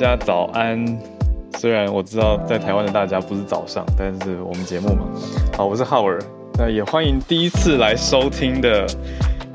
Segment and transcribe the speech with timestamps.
[0.00, 0.82] 大家早安，
[1.58, 5.06] 虽然我知道在台湾的大家不是早上，但是我们节目嘛，
[5.54, 6.18] 好，我是浩尔，
[6.54, 8.86] 那也欢迎第一次来收听的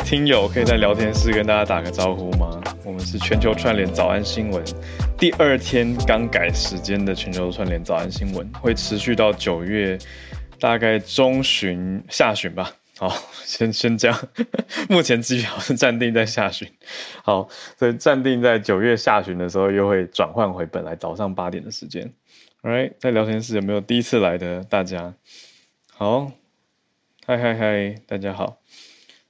[0.06, 2.62] 听友，可以在聊天室跟大家打个招呼吗？
[2.86, 4.64] 我们是全球串联早安新闻，
[5.18, 9.98] 第二天刚改时间的全球串联早安新闻，会持续到九月
[10.60, 12.70] 大概中旬下旬吧。
[12.98, 13.14] 好，
[13.44, 14.30] 先先这样。
[14.88, 16.66] 目前机票是暂定在下旬，
[17.24, 22.14] 好，所以暂定在九月下旬的时候，又会转换回本来早上八点的时间。
[22.62, 25.14] Alright，在聊天室有没有第一次来的大家？
[25.92, 26.32] 好，
[27.26, 28.58] 嗨嗨嗨，大家好。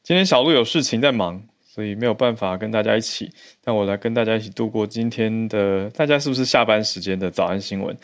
[0.04, 3.32] 今天小鹿有事情在忙，所以没有办法跟大家一起，
[3.64, 7.98] 但我来跟大家一起度过今天的大家是不是下班时间的早安新闻？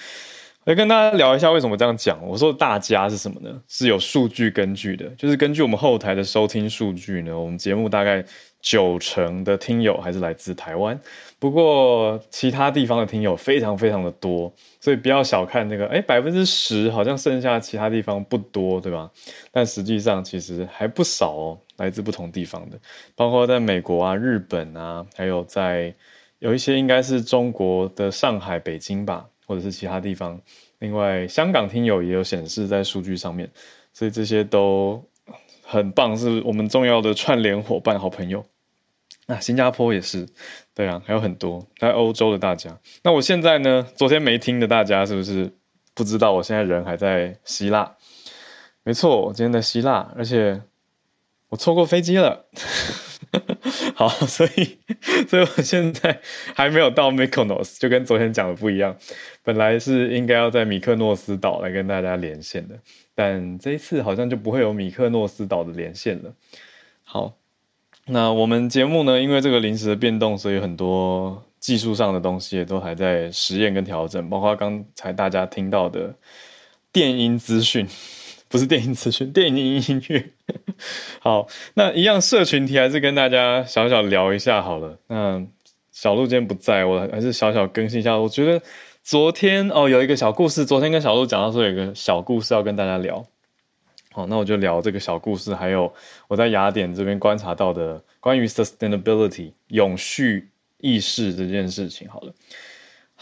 [0.65, 2.19] 来跟大家聊一下为什么这样讲。
[2.27, 3.61] 我说大家是什么呢？
[3.67, 8.23] 是有数据根据的，就是根据我们后台的收听数据呢，我们节目大概
[8.61, 10.99] 九成的听友还是来自台湾，
[11.39, 19.09] 不过其他地方的听友非常非常的多，所以不要小看那个，哎，百分之十好像剩下其他地方不多，对吧？
[19.51, 22.77] 但实际上其实还不少哦，来自不同地方的，
[23.15, 25.91] 包括在美国啊、日本啊，还有在
[26.37, 29.25] 有一些应该是中国的上海、北京吧。
[29.51, 30.39] 或者是其他地方，
[30.79, 33.51] 另外香港听友也有显示在数据上面，
[33.91, 35.03] 所以这些都
[35.61, 38.45] 很棒，是我们重要的串联伙伴、好朋友。
[39.27, 40.25] 那、新加坡也是，
[40.73, 42.79] 对啊，还有很多在欧洲的大家。
[43.03, 43.85] 那我现在呢？
[43.93, 45.51] 昨天没听的大家是不是
[45.93, 46.31] 不知道？
[46.31, 47.97] 我现在人还在希腊，
[48.83, 50.61] 没错，我今天在希腊，而且
[51.49, 52.45] 我错过飞机了。
[53.95, 54.77] 好， 所以，
[55.27, 56.19] 所以我现在
[56.55, 58.97] 还没有到 Mykonos，就跟昨天讲的不一样。
[59.43, 62.75] 本来是应该要在米克诺斯岛来跟大家连线的，
[63.15, 66.33] 但这一次好像就不会有米克诺斯岛的连线了。
[67.03, 67.33] 好，
[68.05, 76.13] 那我们节目呢，因为这个临时的变动，所以很多技术上的东西也都还在实验跟调整，包括刚才大家听到的
[76.91, 77.87] 电音资讯，
[78.51, 80.29] 不是电音资讯， 电音音乐。
[81.19, 84.99] 好，那一样社群题还是跟大家小小聊一下好了。
[85.07, 85.43] 那
[85.91, 88.61] 小鹿今天不在，我还是小小更新一下，我觉得。
[89.03, 90.63] 昨天哦，有一个小故事。
[90.63, 93.25] 昨天跟小鹿讲到说，有一个小故事要跟大家聊。
[94.11, 95.91] 好，那我就聊这个小故事，还有
[96.27, 102.07] 我在雅典这边观察到的关于 sustainability 永续意识这件事情。
[102.07, 102.31] 好了，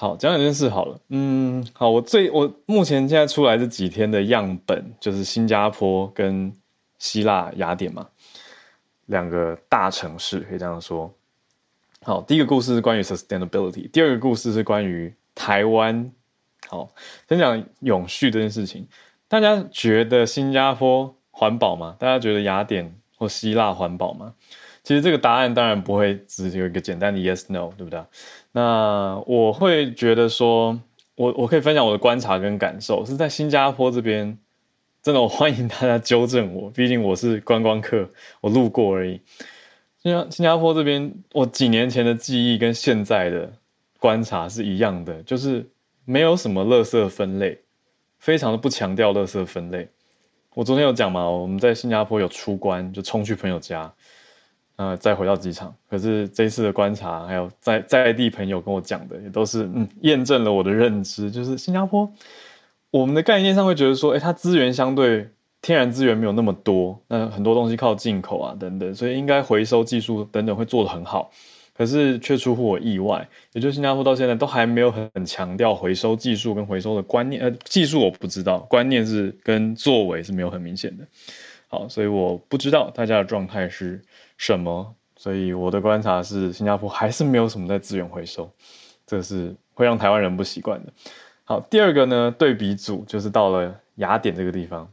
[0.02, 0.98] 好，讲两件事好了。
[1.10, 6.54] 嗯，好，我最我目前现在出来这几天的样本就是新加坡跟
[7.00, 8.08] 希腊雅典嘛，
[9.08, 11.14] 两个大城市可以这样说。
[12.04, 15.14] 好，第一个故事是关于 sustainability，第二个故事是关于。
[15.36, 16.12] 台湾，
[16.68, 16.90] 好，
[17.28, 18.88] 先讲永续这件事情。
[19.28, 21.96] 大家觉得新加坡环保吗？
[22.00, 24.34] 大家觉得雅典或希腊环保吗？
[24.84, 28.02] 其实这个答案当然不会只有一个简单的 yes no，对不对？
[28.52, 30.80] 那我会觉得说，
[31.16, 34.38] 我我可以分享我的观察跟感受，是在新加坡这边，
[35.02, 38.10] 真的我欢迎大家纠正我， 毕竟我是观光客，
[38.42, 39.22] 我路过而已。
[40.02, 43.52] 新加新加坡这边，我几年前的记忆跟现在的。
[44.02, 45.70] 观察是一样的，就是
[46.06, 47.60] 没有什么垃圾分类，
[48.18, 49.90] 非常的不强调垃圾分类。
[50.54, 53.94] 我昨天有讲嘛，我们在新加坡有出关，就冲去朋友家，
[54.80, 55.76] 呃，再回到机场。
[55.90, 62.10] 可是这一次的观察，还有在在地朋友跟我讲的，也都是嗯，验证了我的认知，就是新加坡，
[62.90, 65.28] 我们的概念上会觉得说，诶，它资源相对
[65.62, 71.30] 天然资源没有那么多，那很多东西靠进口啊等等，所以应该回收技术等等会做得很好。
[71.76, 77.42] 可是却出乎我意外，也就是新加坡到现在都还没有很强调回收技术跟回收的观念。
[77.42, 81.06] 呃，技术我不知道，观念是跟作为是没有很明显的。
[81.68, 84.02] 好，所以我不知道大家的状态是
[84.40, 84.96] 什么。
[85.16, 88.50] 所以我的观察是，新加坡还是没有什么在资源回收，
[89.06, 90.94] 这是会让台湾人不习惯的。
[91.44, 94.90] 好，第二个呢，对比组就是到了雅典这个地方，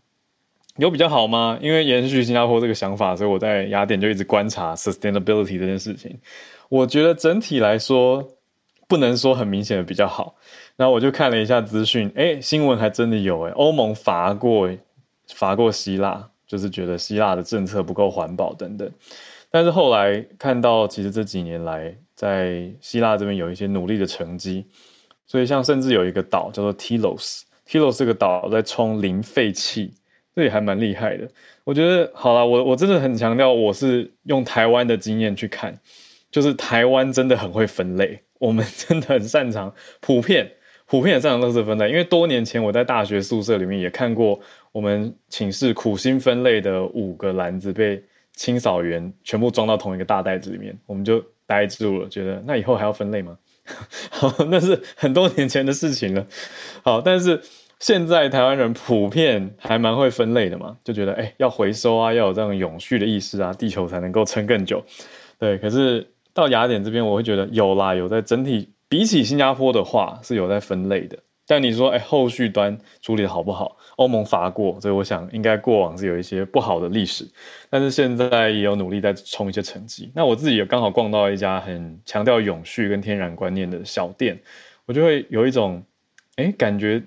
[0.78, 1.56] 有比较好吗？
[1.62, 6.18] 因为延续新加坡这个想法，所以我在雅典就一直观察 sustainability 这件事情。
[6.68, 8.28] 我觉得整体来说，
[8.88, 10.34] 不能说很明显的比较好。
[10.74, 14.68] 然后我就看了一下资讯，哎，新闻还真的有哎，欧盟罚过
[15.28, 18.90] 罚过希腊，就是觉得希腊的政策不够环保等等。
[19.56, 24.66] 但是后来看到，其实这几年来在希腊这边有一些努力的成绩，
[25.26, 29.94] 所以像甚至有一个岛叫做 Tilos，Tilos 这个岛在冲零废弃，
[30.34, 31.26] 这也还蛮厉害的。
[31.64, 35.74] 我觉得好啦，我我真的很强调，我是用台湾的经验去看，
[36.30, 40.52] 就是台湾真的很会分类，我们真的很擅长普遍。
[40.84, 44.38] 普遍也擅长垃圾分类，因为多年前我在大学宿舍里面也看过
[44.70, 48.04] 我们寝室苦心分类的五个篮子被
[48.36, 53.36] 清扫员全部装到同一个大袋子里面，我们就呆住了，觉得那以后还要分类吗？
[54.10, 56.24] 好，那是很多年前的事情了。
[56.84, 57.42] 好，但是
[57.80, 64.84] 现在台湾人普遍还蛮会分类的嘛，就觉得哎，要回收啊，要有这种永续的意识啊，地球才能够撑更久。
[65.38, 68.70] 对，可是到雅典这边，我会觉得有啦，有在整体。
[68.88, 73.76] 比起新加坡的话是有在分类的，但你说，哎，后续端处理的好不好？
[73.96, 77.26] 欧盟罚过，所以我想应该过往是有一些不好的历史，
[77.68, 80.10] 但是现在也有努力在冲一些成绩。
[80.14, 84.38] 那我自己也刚好逛到一家很强调永续跟天然观念的小店，
[84.84, 85.82] 我就会有一种，
[86.36, 87.02] 哎，感觉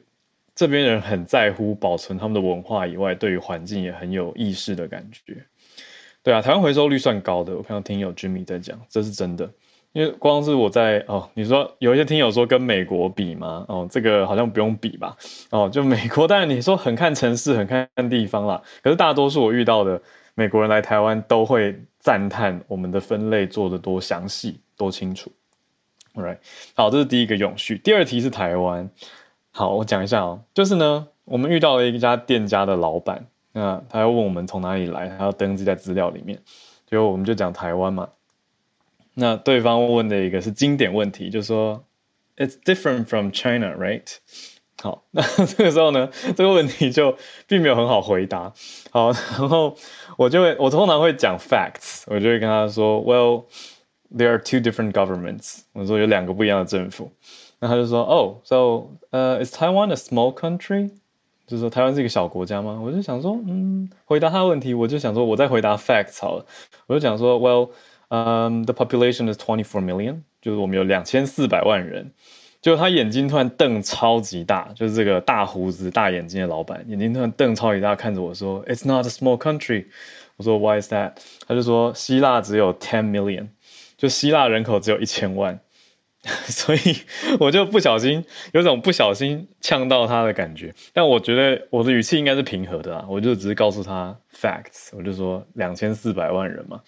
[0.55, 5.45] 这边人很在乎保存他们的文化以外，对于环境也很有意识的感觉。
[6.21, 9.49] 对啊，台湾回收率算高的，我看到听友 Jimmy 在讲，这是真的。
[9.91, 13.65] 因为光是我在哦，你说有一些听友说跟美国比吗？
[13.67, 15.17] 哦，这个好像不用比吧？
[15.49, 18.61] 哦，就美国，当然你说很看城市，很看地方啦。
[18.83, 19.99] 可是大多数我遇到的
[20.35, 25.31] 美国人来台湾都会赞叹我们的分类做得多详细、多清楚。
[26.13, 26.37] Alright，
[26.75, 27.77] 好，这是第一个永续。
[27.79, 28.87] 第二题是台湾。
[29.51, 36.39] 好，我讲一下哦，就是呢，我们遇到了一家店家的老板，那他要问我们从哪里来，他要登记在资料里面，
[36.85, 38.07] 就我们就讲台湾嘛。
[39.19, 41.83] 那对方问的一个是经典问题，就是说
[42.37, 44.07] ，It's different from China, right？
[44.81, 48.53] 好， 那这个时候呢，这个问题就并没有很好回答。
[48.91, 49.75] 好，然后
[50.17, 53.43] 我就会，我通常会讲 facts，我就会跟他说，Well,
[54.15, 55.63] there are two different governments。
[55.73, 57.11] 我说有两个不一样的政府。
[57.59, 60.91] 那他就说，Oh, so, uh, is Taiwan a small country？
[61.45, 62.79] 就是说台湾是一个小国家吗？
[62.81, 66.45] 我就想说，嗯，回答他的问题，我就想说，我再回答 facts 好了。
[66.87, 67.71] 我就讲说，Well。
[68.09, 72.11] 嗯、，the population is twenty four million，就是我们有两千四百万人。
[72.61, 79.85] 就他眼睛突然瞪超级大，就是这个大胡子、大眼睛的老板眼睛突然瞪超级大，看着我说：“It's not a small country。”
[80.35, 81.13] 我说：“Why is that？”
[81.47, 83.47] 他就说：“希腊只有 ten million，
[83.95, 85.57] 就希腊人口只有一千万。
[86.49, 86.79] ”所以
[87.39, 90.75] 我就不小心有种不小心呛到他的感觉。
[90.91, 96.81] 但我觉得我的语气应该是平和的啊，我就只是告诉他 facts，我就说两千四百万人嘛。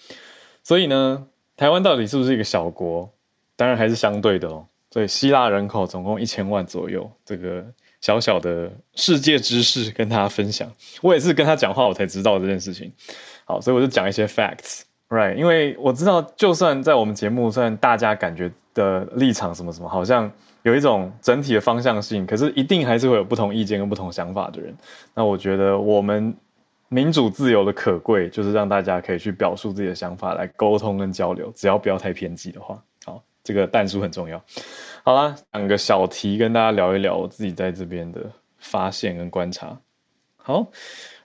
[0.63, 1.25] 所以呢，
[1.57, 3.09] 台湾到底是不是一个小国？
[3.55, 4.65] 当然还是相对的哦。
[4.89, 7.63] 所以希腊人口总共一千万左右，这个
[8.01, 10.69] 小小的世界知识跟大家分享。
[11.01, 12.91] 我也是跟他讲话，我才知道这件事情。
[13.45, 15.35] 好，所以我就讲一些 facts，right？
[15.35, 20.29] 因为我知道，就算在我们节目，虽然大家感觉的立场什么什么，好像
[20.63, 24.75] 有一种整体的方向性，可是一定还是会有不同意见跟不同想法的人。
[25.13, 26.35] 那我觉得我们。
[26.93, 31.49] 民主自由的可贵，就是让大家可以去表述自己的想法，来沟通跟交流。
[31.55, 34.43] 只要不要太偏激的话，好，这个但书很重要。
[35.01, 38.29] 好啦，两个小题跟大家聊一聊我自己在这边的
[38.59, 39.79] 发现跟观察。
[40.35, 40.67] 好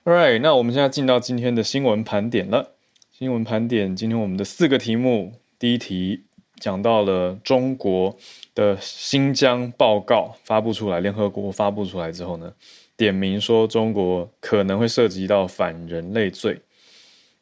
[0.04, 2.74] ，Right，那我们现在进到今天的新闻盘点了。
[3.10, 6.26] 新闻盘点，今天我们的四个题目，第一题
[6.60, 8.16] 讲到了中国
[8.54, 12.52] 的新疆报告发布出来，联合国发布出来之后呢，
[12.96, 16.60] 点名说中国可能会涉及到反人类罪，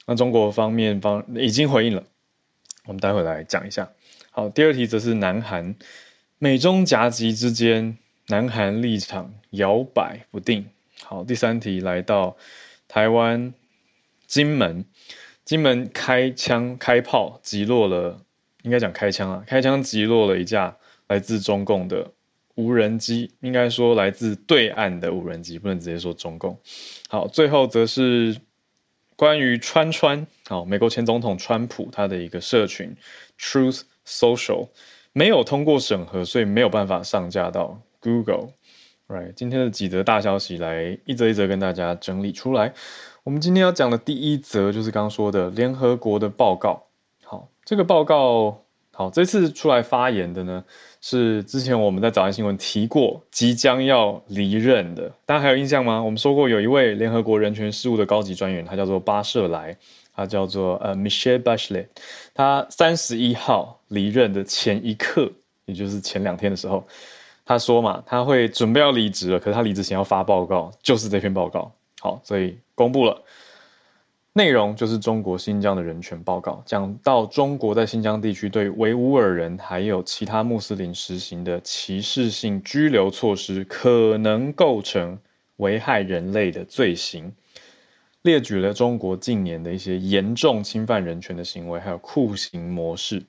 [0.06, 2.02] 那中国方面方已经回应了，
[2.86, 3.88] 我们待会来讲一下。
[4.30, 5.76] 好，第二题则是南韩，
[6.38, 7.96] 美中夹击之间，
[8.26, 10.66] 南韩立场摇摆不定。
[11.04, 12.36] 好，第三题来到
[12.88, 13.54] 台湾
[14.26, 14.84] 金门，
[15.44, 18.20] 金门开枪开炮击落了，
[18.62, 22.10] 应该讲开枪啊，开枪击落了一架来自中共的。
[22.56, 26.56] 无人机应该说来自对岸的无人机，不能直接说中共。
[27.08, 28.36] 好，最后则是
[29.16, 32.96] 关于川川，好，美国前总统川普他的一个社群
[33.38, 34.68] Truth Social
[35.12, 38.50] 没有通过审核，所以没有办法上架到 Google。
[39.08, 42.72] Right，今天的几则大消息来一则一则跟大家整理出来。
[43.22, 46.84] 我们今天要讲的第一则就是刚刚说的联合国的报告。
[47.24, 48.60] 好，这个报告。
[48.96, 50.64] 好，这次出来发言的呢，
[51.06, 56.02] 是之前我们在早安新闻提过，即将要离任的，大家还有印象吗？
[56.02, 59.76] 我们说过有一位联合国人权事务的高级专员，他叫做巴舍莱，
[60.16, 61.88] 他叫做呃 Michelle Bachelet，
[62.32, 65.30] 他三十一号离任的前一刻，
[65.66, 66.82] 也就是前两天的时候，
[67.44, 71.70] 他说嘛，他会准备要离职了，可是他离职前要发报告，就是这篇报告。
[72.00, 73.22] 好，所以公布了。
[74.36, 85.16] 内容就是中国新疆的人权报告，讲到中国在新疆地区对维吾尔人还有其他穆斯林实行的歧视性拘留措施，可能构成
[85.58, 87.32] 危害人类的罪行，
[88.22, 93.22] 列举了中国近年的一些严重侵犯人权的行为，还有酷刑模式，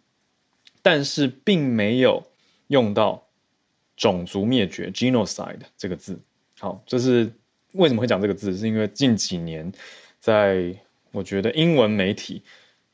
[0.81, 2.23] 但是并没有
[2.69, 3.23] 用到
[3.95, 6.19] 种族灭绝 （genocide） 这个字。
[6.57, 7.31] 好，这是
[7.73, 8.57] 为什么会讲这个字？
[8.57, 9.71] 是因为近几年
[10.19, 10.75] 在
[11.15, 12.43] 我觉得英文媒体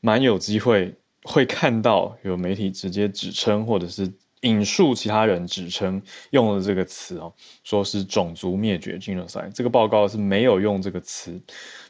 [0.00, 4.08] 蛮有机会会看到有媒体直接指称，或者是
[4.42, 6.00] 引述其他人指称
[6.30, 7.32] 用了这个词哦，
[7.64, 9.50] 说是种族灭绝 （genocide）。
[9.52, 11.40] 这个报告是没有用这个词，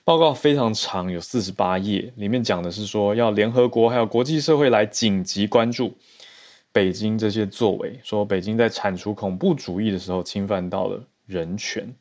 [0.04, 5.94] 报告非常长，有四十八页，里面讲的是说要联合国还有国际社会来紧急关注
[6.72, 11.94] 北京这些作为，说北京在铲除恐怖主义的时候侵犯到了人权。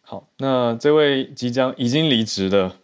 [0.00, 2.76] 好，那这位即将已经离职的。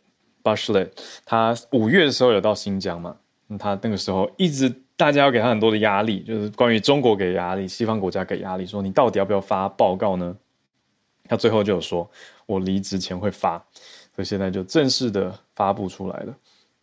[0.49, 0.91] 巴什列
[1.25, 3.17] 他五月的时候有到新疆嘛？
[3.59, 10.37] 他那个时候一直大家要给他很多的压力，就是关于中国给压力，西方国家给压力，说你到底要不要发报告呢？
[11.29, 12.11] 他最后就有说，
[12.47, 13.59] 我离职前会发，
[14.15, 16.35] 所以现在就正式的发布出来了。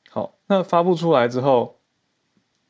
[0.09, 1.75] 好，那发布出来之后，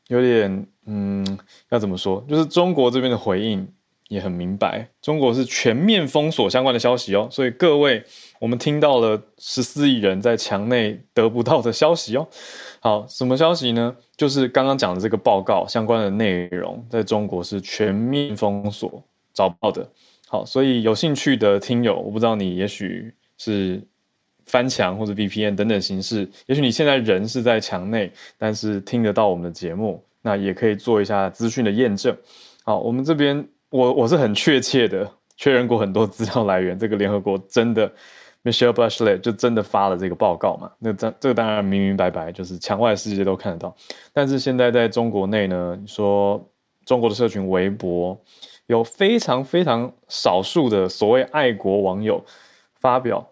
[0.08, 1.38] 有点嗯，
[1.68, 2.24] 要怎么说？
[2.28, 3.68] 就是中国这边的回应。
[4.08, 8.04] 也很明白，中国是全面封锁相关的消息哦，所以各位，
[8.40, 12.26] 我们听到了十四亿人在墙内得不到的消息哦。
[12.80, 13.96] 好，什么消息呢？
[14.16, 19.02] 就是刚刚讲的这个报告相关的内容，在中国是全面封锁，
[19.32, 19.88] 找不到的。
[20.28, 23.82] 好，所以有兴趣的听友，我不知道你也许是
[24.46, 32.16] 翻墙或者 VPN 等等形式，也许你现在人是在墙内，但是听得到我们的节目，那也可以做一下资讯的验证。
[32.64, 33.46] 好，我们这边。
[33.68, 37.92] 我我是很确切的确认过很多资料来源，这个联合国真的
[38.46, 40.70] Michelle Bachelet 就真的发了这个报告嘛？
[40.78, 43.74] 那这这个当然明明白白，就是墙外世界都看得到。
[44.12, 46.48] 但是现在在中国内呢，你说
[46.84, 48.16] 中国的社群微博
[48.66, 52.24] 有非常非常少数的所谓爱国网友
[52.76, 53.26] 发表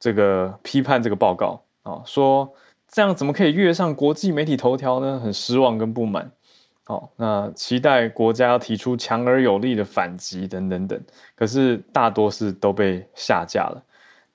[0.00, 2.52] 这个批判这个报告啊，说
[2.88, 5.20] 这样怎么可以跃上国际媒体头条呢？
[5.22, 6.32] 很失望跟不满。
[6.82, 11.00] 好，那期待国家要提出强而有力的反击等等等，
[11.36, 13.80] 可是大多是都被下架了。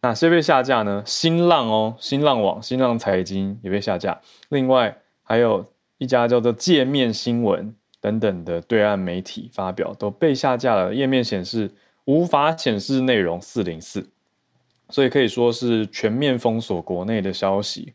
[0.03, 1.01] 哪些被下架呢？
[1.05, 4.19] 新浪哦，新浪网、新浪财经也被下架。
[4.49, 5.65] 另外还有
[5.97, 14.05] 一家叫做界面新闻等等的对岸媒体发表都被下架了，页面显示无法显示内容四零四，
[14.89, 17.93] 所以可以说是全面封锁国内的消息。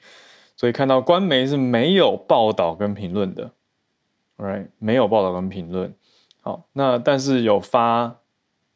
[0.57, 3.51] 所以看到官媒是没有报道跟评论的。
[4.39, 5.95] Right，没有报道跟评论，
[6.41, 8.17] 好，那但是有发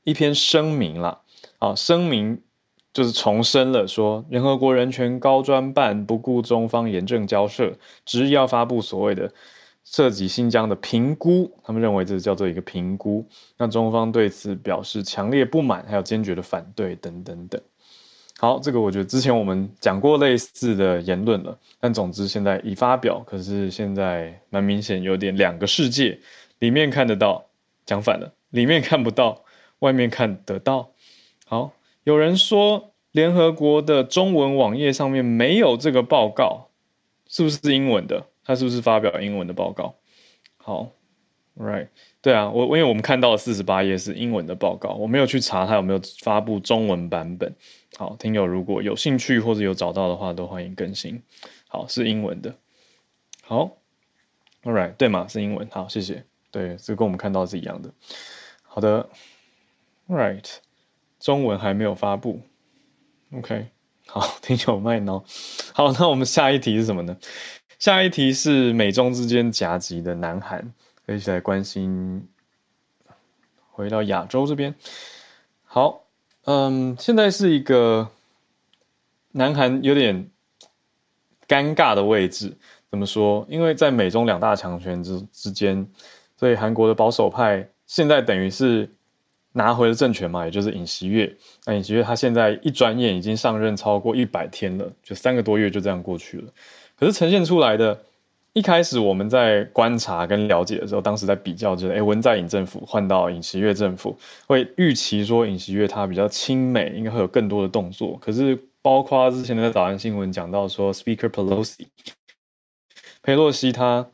[0.05, 1.23] 一篇声明啦，
[1.59, 2.43] 好，声明
[2.93, 7.73] 就是重申了说，联合国人权高专办不顾中方严正交涉，
[8.05, 9.33] 执意要发布所谓的
[9.85, 17.61] 涉及新疆的评估，他们认为这叫做一个评估，那中方对此表示强烈不满，还有坚决的反对等等等。
[18.39, 26.19] 好，这个我觉得之前我们讲过类似的言论了，但总之现在已发表，可是现在蛮明显有点两个世界，
[26.59, 27.45] 里面看得到，
[27.87, 29.45] 讲反了，里面看不到，
[29.79, 30.91] 外面看得到。
[31.47, 31.73] 好，
[32.05, 36.71] 有人说联合国的中文网页上面没有这个报告，
[37.29, 38.27] 是不是英文的？
[38.45, 39.95] 他是不是发表英文的报告？
[40.57, 40.91] 好
[41.57, 41.89] ，right。
[42.21, 47.55] 对啊，我因为我们看到了四十八页是英文的报告，我没有去查他有没有发布中文版本。
[47.97, 51.23] 好，听友如果有兴趣或者有找到的话，都欢迎更新。
[51.69, 52.55] 好，是英文的。
[53.43, 53.77] 好
[54.63, 55.27] ，All right，对吗？
[55.29, 55.69] 是英文。
[55.71, 56.25] 好，谢谢。
[56.51, 57.93] 对，这跟我们看到是一样的。
[58.63, 59.09] 好的
[60.09, 60.49] right，
[61.23, 62.41] 中文还没有发布。
[63.33, 63.69] OK，
[64.09, 65.25] 好，听友麦脑。
[65.73, 67.17] 好，那我们下一题是什么呢？
[67.79, 70.75] 下一题是美中之间夹击的南韩。
[71.07, 72.27] 一起来关心，
[73.71, 74.75] 回到亚洲这边。
[75.65, 76.05] 好，
[76.45, 78.09] 嗯，现在是一个
[79.33, 80.29] 南韩有点
[81.47, 82.57] 尴尬的位置。
[82.91, 83.47] 怎么说？
[83.49, 85.87] 因为在美中两大强权之之间，
[86.37, 88.89] 所以韩国的保守派现在等于是
[89.53, 91.33] 拿回了政权嘛，也就是尹锡悦。
[91.67, 96.45] 那尹锡悦他现在一转眼已经上任超过一百天了，就三个多月就这样过去了。
[96.97, 97.99] 可是呈现出来的。
[98.55, 104.15] 一开始我们在观察跟了解的时候，当时在比较，就是诶文在寅政府换到尹锡悦政府，
[104.47, 108.19] 会预期说尹锡悦他比较亲美，应该会有更多的动作。
[108.21, 111.87] 可是包括之前的早安新闻讲到说，Speaker Pelosi，
[113.23, 114.07] 佩洛西他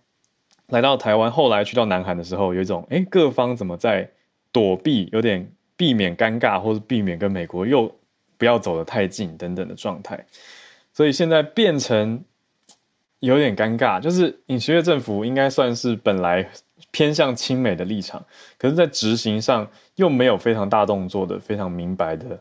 [0.68, 4.09] 来到台湾，后来去到南韩的时候，有一种诶各方怎么在
[4.58, 7.94] 躲避，有点避免尴尬，或者避免跟美国又
[8.36, 10.26] 不要走得太近等等的状态。
[10.92, 12.24] 所以现在变成
[13.20, 16.44] 有点尴尬，就是尹锡悦政府应该算是本来
[16.90, 18.20] 偏向亲美的立场，
[18.58, 22.40] 可是，在执行上又没有非常大动作的、非常明白的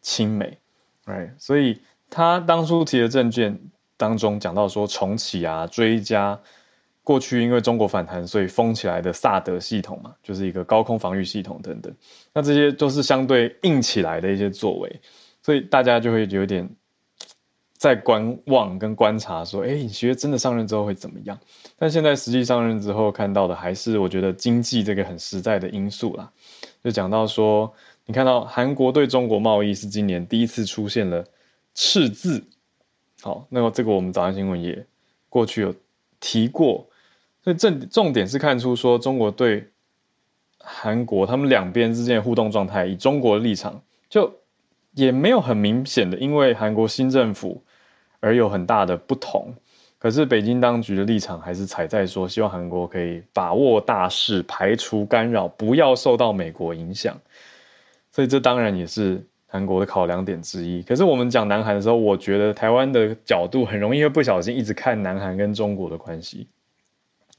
[0.00, 0.56] 亲美
[1.04, 3.58] 哎所以他当初提的政见
[3.98, 6.38] 当中讲到说重启啊、追加
[7.08, 11.90] 过去因为中国反弹所以封起来的萨德系统嘛，就是一个高空防御系统等等，
[12.34, 15.00] 那这些都是相对硬起来的一些作为，
[15.42, 16.68] 所以大家就会有点。
[17.78, 21.38] 在观望跟观察，说：“哎，尹锡悦真的上任之后会怎么样？”
[21.78, 26.28] 但现在实际上任之后看到的，还是我觉得经济这个很实在的因素啦。
[26.82, 27.72] 就讲到说，
[28.04, 31.24] 你看到韩国对中国贸易是今年第一次出现了
[31.72, 32.42] 赤字。
[33.22, 34.84] 好，那么这个我们早安新闻也
[35.28, 35.72] 过去有
[36.18, 36.84] 提过，
[37.48, 39.66] 所以正重点是看出说，中国对
[40.58, 44.30] 韩国他们两边之间的互动状态，以中国的立场就
[44.92, 47.64] 也没有很明显的，因为韩国新政府。
[48.20, 49.54] 而有很大的不同，
[49.96, 57.16] 可是北京当局的立场还是踩在说，希望韩国可以把握大势，排除干扰，不要受到美国影响。
[58.10, 60.82] 所以这当然也是韩国的考量点之一。
[60.82, 66.48] 可是我们讲南韩的时候，我觉得台湾的角度很容易会不小心一直看南韩跟中国的关系。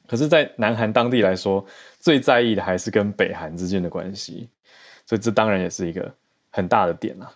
[0.09, 1.63] 可是，在南韩当地来说，
[1.99, 4.49] 最在意的还是跟北韩之间的关系。
[5.05, 6.11] 所以这当然也是一个
[6.49, 7.31] 很大的点啦。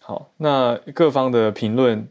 [0.00, 2.08] 好，那各方的评论。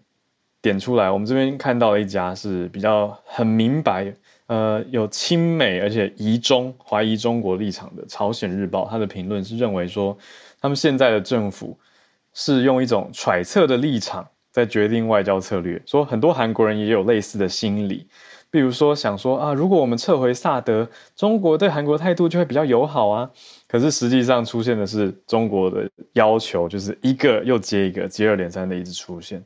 [0.59, 4.11] 点出来，我们这边看到了一家是比较很明白，
[4.47, 10.17] 呃，有亲美而且疑中怀疑中国立场的《朝鲜日报》，他的评论是认为说，
[10.59, 11.77] 他们现在的政府
[12.33, 18.07] 是用一种揣测的立场在决定外交策略，说很多韩国人也有类似的心理，
[18.49, 23.29] 比如说想说啊，如果我们撤回萨德，中国对韩国态度就会比较友好啊，
[23.67, 29.43] 可是实际上出现的是中国的要求，就是一个又接一个，接二连三的一直出现。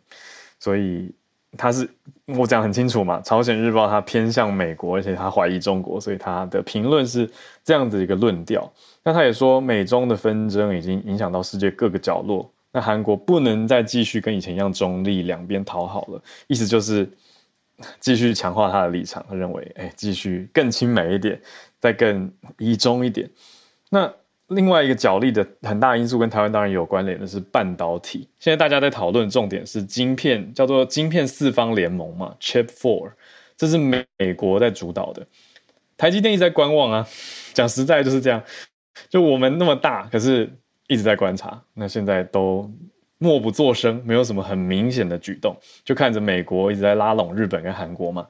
[0.60, 1.12] 所以
[1.58, 1.90] 他是
[2.28, 7.30] 我讲很清楚嘛，《朝鲜日报》它偏向美国，而且他怀疑中国，所以他的评论是
[7.64, 8.72] 这样子一个论调。
[9.04, 17.10] 那他也说，美中的纷争已经影响到世界各个角落，那韩国不能再继续跟以前一样中立，两边讨好了，意思就是
[18.00, 21.42] 继续强化他的立场，他认为，哎，继续更亲美一点，
[21.80, 23.30] 再更疑中一点。
[23.90, 24.14] 那。
[24.54, 28.28] 另外一个角力的很大因素跟台湾当然有关联的是半导体。
[28.38, 33.14] 现在大家在讨论重点是晶片，叫做晶片四方联盟嘛，Chip Four，
[33.56, 35.26] 这是美美国在主导的。
[35.96, 37.08] 台积电一直在观望啊，
[37.54, 38.44] 讲实在就是这样。
[39.08, 40.52] 就我们那么大，可是
[40.88, 41.64] 一直在观察。
[41.74, 42.70] 那现在都
[43.24, 45.56] 默不作声，没有什么很明显的举动，
[45.86, 48.28] 就看着美国一直在拉拢日本跟韩国嘛。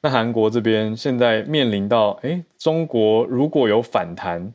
[0.00, 4.50] 那韩国这边现在面临到，诶，中国如果有反弹。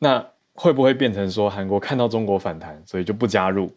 [0.00, 3.72] 那会不会变成说韩国看到中国反弹，所以就不加入？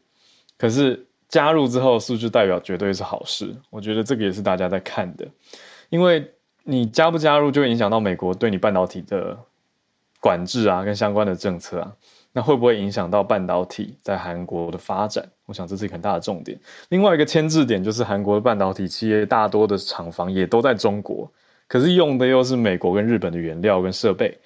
[0.57, 3.55] 可是加入之后，是不是代表绝对是好事？
[3.69, 5.25] 我觉得这个也是大家在看的，
[5.89, 6.29] 因为
[6.63, 9.39] 你加不加入，就影响到美国对你半导体的
[10.19, 11.95] 管制啊，跟相关的政策啊。
[12.33, 15.27] 那会不会影响到半导体在韩国的发展？
[15.45, 16.57] 我想这是一个很大的重点。
[16.89, 21.29] 另外一个牵制点就是韩国的半导体企业大多的厂房也都在中国，
[21.67, 24.37] 可是用的又是美国跟日本的原料跟设备。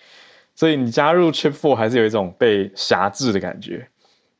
[0.55, 3.87] 所以你加入 Chip Four 还是有一种被挟制的感觉。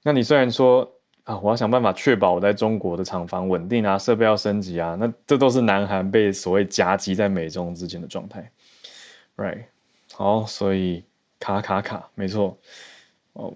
[0.02, 0.90] 那你虽然说
[1.26, 8.50] 啊，我要想办法确保我在中国的厂房稳定啊，设备要升级啊，那这都是南韩被所谓夹击在美中之间的状态
[9.38, 9.64] ，right？
[10.14, 11.04] 好，所以
[11.40, 12.58] 卡卡卡，没错。
[13.36, 13.54] 哦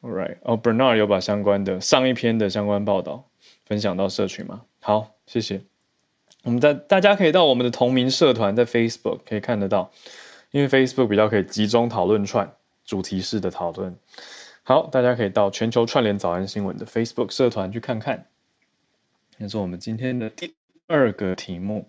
[0.00, 3.28] ，All right，哦，Bernard 有把相关的上一篇的相关报道
[3.66, 4.62] 分享到社群吗？
[4.80, 5.60] 好，谢谢。
[6.44, 9.90] 我们在大家可以到我们的同名社团，在 Facebook 可以看得到。
[10.50, 12.50] 因为 Facebook 比较可以集中讨论串
[12.82, 13.94] 主题式的讨论，
[14.62, 18.24] 好，大家可以到全球串联早安新闻的 Facebook 社团去看看。
[19.38, 20.54] 这是我们今天的第
[20.86, 21.86] 二个题目。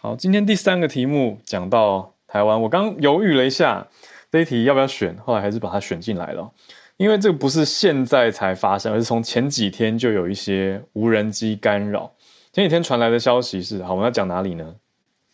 [0.00, 3.88] 好，今天第三个题目讲到台湾，我刚犹豫了一下，
[4.34, 6.52] 这一题要不要选，后来还是把它选进来了。
[6.96, 12.12] 因为这个不是现在才发生，而是从前几天就有一些无人机干扰。
[12.52, 14.74] 前几天传来的消息是，好，我们要讲哪里呢？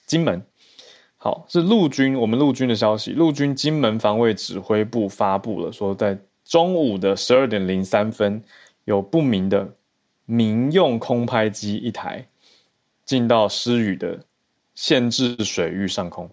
[0.04, 0.42] 金门。
[1.16, 3.12] 好，是陆军，我们陆军的消息。
[3.12, 8.44] 陆军金门防卫指挥部发布了，说在中午的十二点零三分，
[8.84, 9.66] 有不明的
[10.26, 12.26] 民用空拍机一台
[13.06, 14.18] 进到狮屿的
[14.74, 16.28] 限制水域上空，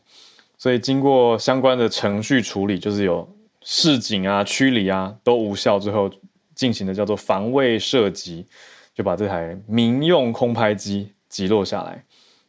[0.58, 3.28] 所以经过相关的程序处理，就是有
[3.62, 6.10] 示警啊、驱离啊都无效，最后
[6.56, 8.46] 进行的叫做防卫射击，
[8.94, 12.04] 就把这台民用空拍机击落下来，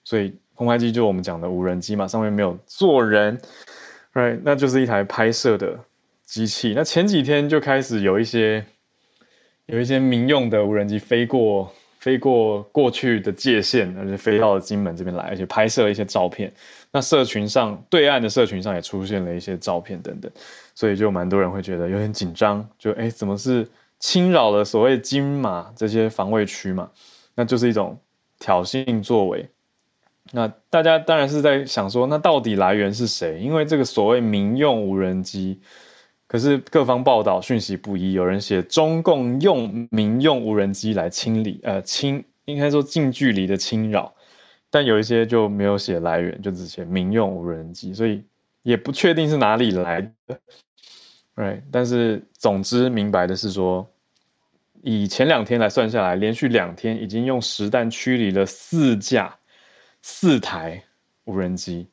[0.04, 0.34] 所以。
[0.58, 3.40] 空拍机就是我们讲的无人机嘛，上面没有坐人
[4.12, 4.40] ，right？
[4.42, 5.78] 那就是一台拍摄的
[6.24, 6.72] 机器。
[6.74, 8.66] 那前几天就开始有一些
[9.66, 16.52] 有一些民用的无人机飞过飞过过去的界限，而且飞到了金门这边来，而且拍摄了一些照片。
[16.90, 20.32] 那社群上，对岸的社群上也出现了一些照片等等，
[20.74, 23.68] 所以就蛮多人会觉得有点紧张，就哎，怎么是
[24.00, 26.90] 侵扰了所谓金马这些防卫区嘛？
[27.34, 27.98] 那就是一种
[28.38, 29.48] 挑衅作为。
[30.32, 33.38] 那大家当然是在想说，那到底来源是谁？
[33.38, 35.60] 因为这个所谓民用无人机，
[36.26, 44.14] 可是各方报道讯息不一，有人写中共用民用无人机来清理，呃，侵，应该说近距离的侵扰。
[44.70, 48.22] 但有一些就没有写来源，就只写民用无人机，所以
[48.62, 50.38] 也不确定是哪里来的。
[51.34, 53.88] Right，但是总之明白的是说，
[54.82, 59.34] 以前两天来算下来，连续两天已经用实弹驱离了四架、
[60.02, 60.82] 四台
[61.24, 61.86] 无人机。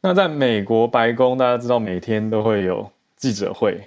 [0.00, 3.78] 那在美国白宫，大家知道每天都会有记者会。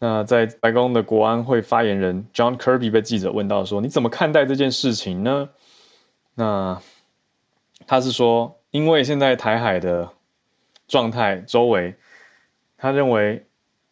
[0.00, 5.48] 那在白宫的国安会发言人 John Kirby 被记者问到说：“你怎么看待这件事情呢？”
[6.34, 6.80] 那
[7.90, 10.06] 他是说，因为现在台海的
[10.86, 11.94] 状态周围，
[12.76, 13.42] 他认为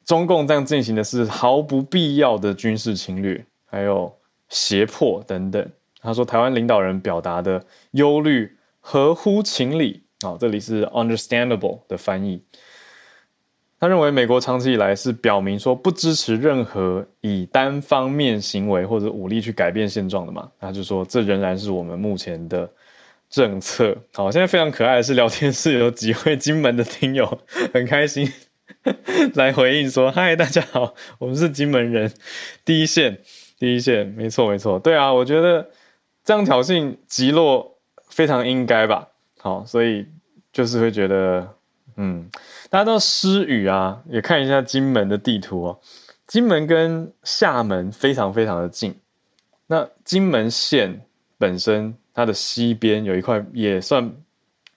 [0.04, 4.14] 中共这样进行的是毫不必要的军事侵略，还有
[4.50, 5.66] 胁迫等等。
[6.02, 10.02] 他说，台湾领导人表达的忧虑合乎情理。
[10.20, 12.42] 啊，这里是 understandable 的翻译。
[13.80, 20.50] 他认为美国长期以来是表明说不支持任何以单方面行为或者武力去改变现状的嘛。
[20.60, 22.70] 他就说，这仍然是我们目前的。
[23.36, 27.38] 政策好，现在非常可爱的是，聊天室有几位金门的听友
[27.74, 28.32] 很开心
[29.36, 32.10] 来回应说：“嗨，大家好，我们是金门人，
[32.64, 33.18] 第一线，
[33.58, 35.68] 第一线，没错，没错，对啊，我觉得
[36.24, 37.76] 这样挑衅击落
[38.08, 39.08] 非常应该吧。
[39.36, 40.06] 好，所以
[40.50, 41.46] 就是会觉得，
[41.98, 42.30] 嗯，
[42.70, 45.78] 大家知道狮屿啊，也看一下金门的地图哦，
[46.26, 48.94] 金门跟厦门非常非常的近，
[49.66, 51.02] 那金门县
[51.36, 51.98] 本身。
[52.16, 54.10] 它的西边有一块也算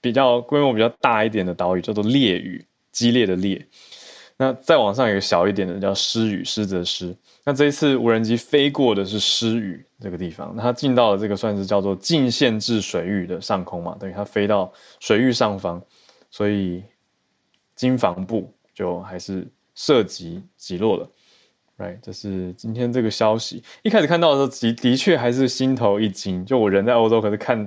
[0.01, 3.65] 比较规模比较大一点的岛屿，叫做烈屿，激烈的烈。
[4.35, 7.15] 那再往上有个小一点的叫狮屿，狮子的狮。
[7.45, 15.81] 那这一次无人机飞过的是狮屿这个地方，它进到了这个算是叫做禁限制水域的上空嘛，等于它飞到水域上方，
[16.29, 16.83] 所以
[17.73, 21.09] 经防部就还是涉及击落了。
[21.79, 23.63] Right，这是今天这个消息。
[23.83, 26.45] 一开始看到的时候，的的确还是心头一惊。
[26.45, 27.57] 就我人在欧洲，可是看，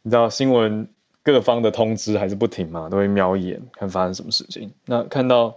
[0.00, 0.88] 你知道新闻
[1.22, 4.72] 各方的通知还是不停嘛，都会瞄一眼看发生什么事情。
[4.86, 5.54] 那看到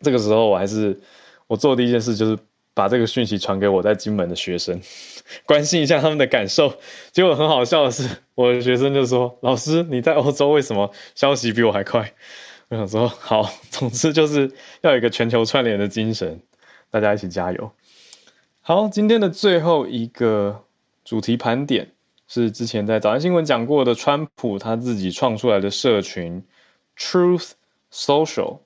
[0.00, 0.98] 这个时候，我还是
[1.46, 2.36] 我做的第一件事就是
[2.74, 4.80] 把这个讯息传给我在金门的学生，
[5.46, 6.74] 关心一下他们的感受。
[7.12, 12.12] 结果很好笑的是，我的学生就说：“老师，你在欧洲为什么消息比我还快？”
[12.70, 16.40] 我想说，好，总之就是要有一个全球串联的精神。
[16.90, 17.70] 大家一起加油！
[18.60, 20.64] 好，今天的最后一个
[21.04, 21.92] 主题盘点
[22.26, 26.44] 是之前在早安新闻讲过的，川普他自己创出来的社群
[26.98, 27.52] Truth
[27.92, 28.58] Social。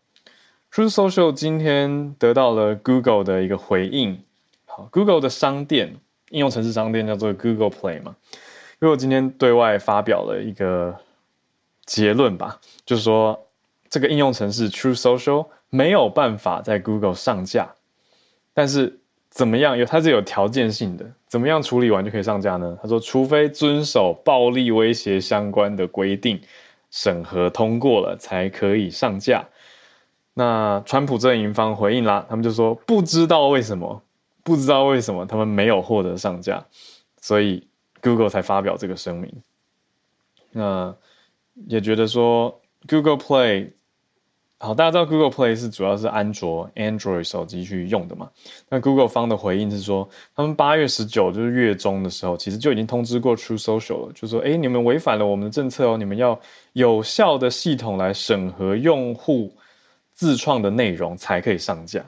[0.73, 4.19] Truth Social 今天得到了 Google 的一个回应。
[4.65, 5.95] 好，Google 的商店
[6.31, 8.17] 应用程式商店叫做 Google Play 嘛
[8.81, 10.99] ，Google 今天对外发表了一个
[11.85, 13.47] 结论吧，就是说
[13.91, 17.75] 这个应用程式 Truth Social 没有办法在 Google 上架。
[18.55, 19.77] 但是怎么样？
[19.77, 22.79] 有它是有条件性的，怎么样处理完就可以上架呢？
[22.81, 26.41] 他说，除非遵守暴力威胁相关的规定，
[26.91, 29.45] 审核通过了才可以上架。
[30.35, 34.01] 那川普阵营方回应啦，他们就说不知道为什么，
[34.45, 36.65] 不知道为什么他们没有获得上架，
[37.21, 37.67] 所以
[38.01, 39.43] Google 才发表这个声明。
[40.53, 40.95] 那
[41.67, 43.73] 也觉得说 Google Play。
[44.65, 48.31] 好，大家知道 Google Play 是主要是安卓 Android 手机去用的嘛？
[48.71, 56.41] 那 Google 方的回应是说，他们八月十九就是月中的时候，其实就已经通知过 True Social 了，就说，哎，你们违反了我们的政策哦，你们要
[56.73, 59.55] 有效的系统来审核用户
[60.15, 62.03] 自创的内容才可以上架。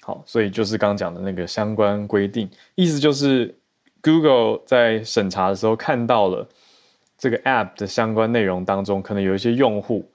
[0.00, 3.54] 好，所以就是刚讲的那个相关规定，意思就是
[4.00, 6.48] Google 在审查的时候看到了
[7.18, 10.08] 这个 App 的相关内容当中，可能有一些用户。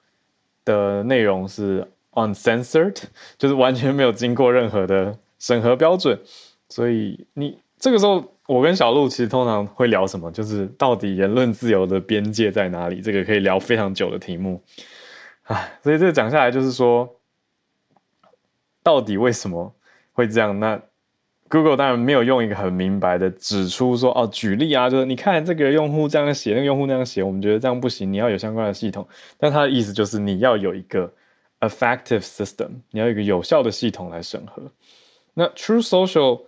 [0.68, 3.02] 的内容是 uncensored，
[3.38, 6.20] 就是完全没有经过任何的审核标准，
[6.68, 13.00] 所以你这个时候，我跟小鹿其实通常会聊什么，就是到底言论自由的边界在哪里？
[13.00, 14.62] 这个可以聊非常久的题目，
[15.44, 17.08] 唉，所以这个讲下来就是说，
[18.82, 19.72] 到底为什么
[20.12, 20.60] 会这样？
[20.60, 20.78] 那
[21.48, 29.06] Google 当然没有用一个很明白的指出说哦，举例啊，就是你看这个用户这样写，那个用户那样写，我们觉得这样不行，你要有相关的系统。
[29.38, 31.10] 但他的意思就是你要有一个
[31.60, 34.62] effective system，你要有一个有效的系统来审核。
[35.34, 36.42] 那 True Social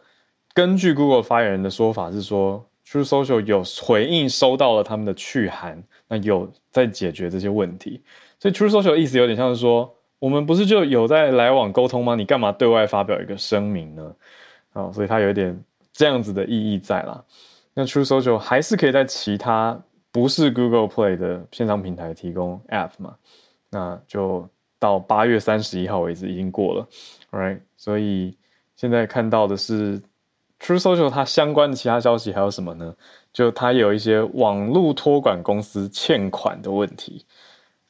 [0.52, 8.02] 根据 Google 发言人的说法是说 True Social 有回应收到了他们的去函，那有在解决这些问题。
[8.38, 12.14] 所以 True Social 的意思有点像是说，我们不是就有在来往沟通吗？
[12.14, 14.14] 你干嘛对外发表一个声明呢？
[14.72, 17.24] 哦，所以它有一点这样子的意义在啦。
[17.74, 19.80] 那 True Social 还是可以在其他
[20.12, 23.16] 不是 Google Play 的线上平台提供 App 嘛？
[23.70, 26.88] 那就到八月三十一号为止已经过了
[27.30, 27.60] ，Right？
[27.76, 28.36] 所以
[28.76, 30.00] 现在看到的是
[30.58, 32.94] True Social 它相关的其他消息还有什么呢？
[33.32, 37.24] 就它有一些网络托管公司欠款的问题。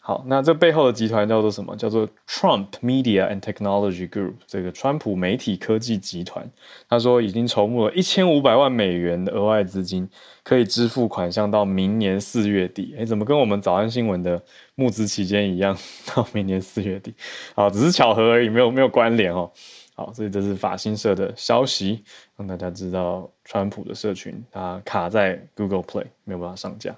[0.03, 1.77] 好，那这背后的集团叫做什么？
[1.77, 6.51] 叫做 Trump Media and Technology Group，这个川普媒体科技集团。
[6.89, 10.09] 他说已经筹募了一千五百万美元的额外资金，
[10.43, 12.95] 可以支付款项到明年四月底。
[12.97, 14.43] 诶，怎么跟我们早安新闻的
[14.75, 15.77] 募资期间一样？
[16.15, 17.15] 到明年四月底，
[17.55, 19.53] 好，只是巧合而已，没有没有关联哦。
[19.95, 22.03] 好，所以这是法新社的消息，
[22.39, 26.97] 让大家知道川普的社群它卡在 Google Play，没有办法上架。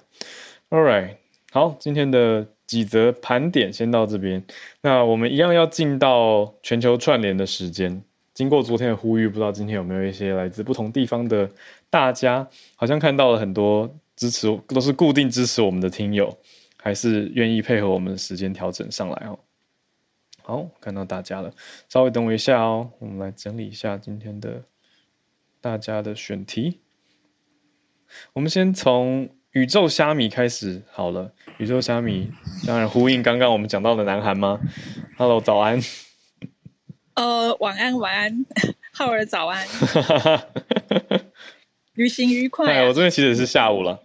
[0.69, 1.17] All right，
[1.51, 2.47] 好，今天的。
[2.65, 4.43] 几则盘点先到这边，
[4.81, 8.03] 那我们一样要进到全球串联的时间。
[8.33, 11.47] 经过昨天的呼吁，不知道今天有没有一些来自不同地方的
[11.89, 16.35] 大家，好像看到了很多支持，都是固定支持我们的听友，
[16.77, 19.37] 还是愿意配合我们的时间调整上来哦。
[20.41, 21.53] 好，看到大家了，
[21.89, 24.63] 稍微等我一下哦，我们来整理一下今天的
[25.61, 26.79] 大家的选题。
[28.33, 29.29] 我们先从。
[29.53, 32.31] 宇宙虾米开始好了，宇宙虾米
[32.65, 34.59] 当然呼应刚刚我们讲到的南韩吗
[35.15, 35.79] ？Hello，早安。
[37.13, 38.45] 呃，晚安，晚安，
[38.91, 39.63] 浩儿早安。
[41.93, 42.77] 旅行愉快、啊。
[42.77, 44.01] 哎，我这边其实是下午了。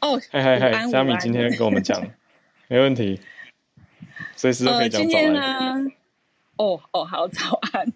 [0.00, 2.04] 哦，嗨嗨嗨，虾米今天跟我们讲，
[2.66, 3.20] 没问题，
[4.34, 5.24] 随时都可以讲早安。
[5.26, 5.92] 呃、今天呢？
[6.56, 7.92] 哦哦，好，早安。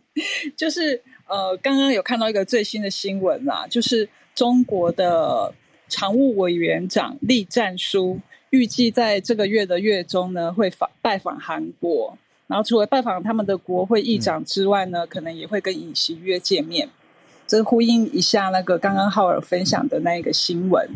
[0.56, 5.52] 就是呃，刚刚有看到一个最新的新闻啦，就是中国的。
[5.88, 8.18] 常务委员长栗战书
[8.50, 12.16] 预计在这个月的月中呢，会访拜访韩国，
[12.46, 16.88] 然后除了拜访他们的国会议长之外呢，嗯、可能也会跟尹锡悦见面。
[17.46, 20.88] 这呼应一下那个刚刚浩尔分享的那一个新闻。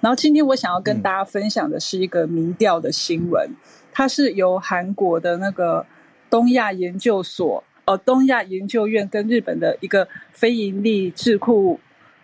[0.00, 3.50] 然后今天我想要跟大家分享的是一个民调的新闻，
[3.92, 5.84] 它是由韩国的那个
[6.30, 11.80] 东亚研究所、呃东亚研究院跟日本的一个非营利智库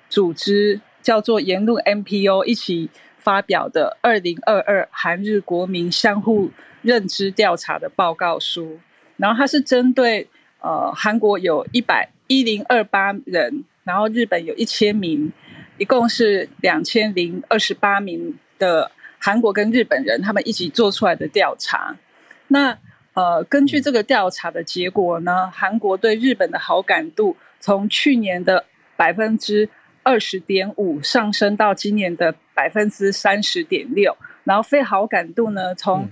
[0.09, 0.81] 组织。
[1.03, 2.89] 叫做言论 NPO 一起
[3.19, 8.79] 发表的《二零二二韩日国民相互认知调查》的报告书，
[9.17, 10.29] 然后它是针对
[10.61, 15.31] 呃韩国有一百一零二八人，然后日本有一千名，
[15.79, 21.97] 一共是两千零二十八名的韩国跟日本人他们一起做出来的调查。
[22.49, 22.79] 那
[23.15, 28.65] 呃根据这个调查的结果呢，韩国对日本的好感度从去年的
[28.97, 29.69] 百分之
[30.05, 36.11] 二十点五上升到今年的百分之三十点六，然后非好感度呢从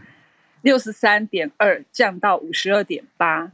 [0.63, 3.51] 六十三点二降到五十二点八，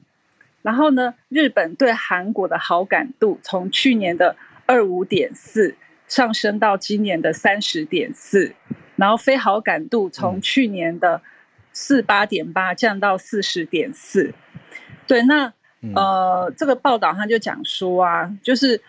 [0.62, 5.74] 然后呢，日本对韩国的好感度从去年的二五点四
[6.06, 8.54] 上升到今年的三十点四，
[8.96, 11.22] 然后非好感度从去年的
[11.72, 14.34] 四八点八降到四十点四。
[15.06, 15.52] 对，那
[15.94, 18.82] 呃，这个报道他就讲说啊，就是。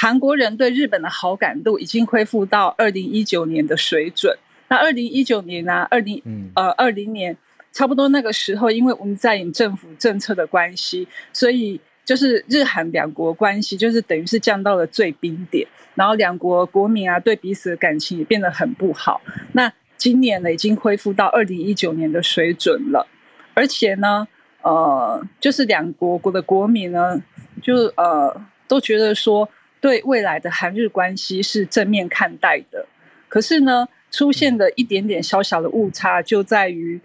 [0.00, 4.34] 韩国人对日本的好感度已经恢复到二零一九年的水准。
[4.68, 5.88] 那二零一九年呢、啊？
[5.90, 6.22] 二零
[6.54, 7.36] 呃二零年
[7.70, 15.68] 差不多那个时候，因为文在寅政府政策的关系，所以就是日韩两国关系就是等于是降到了最冰点。
[15.94, 19.20] 然后两国国民啊对彼此的感情也变得很不好。
[19.52, 23.06] 那今年呢，已经恢复到二零一九年的水准了。
[23.52, 24.26] 而且呢，
[24.62, 27.22] 呃，就是两国国的国民呢，
[27.60, 28.34] 就呃
[28.66, 29.46] 都觉得说。
[29.80, 32.86] 对未来的韩日关系是正面看待的，
[33.30, 37.00] 可是呢，出现的一点点小小的误差就在于，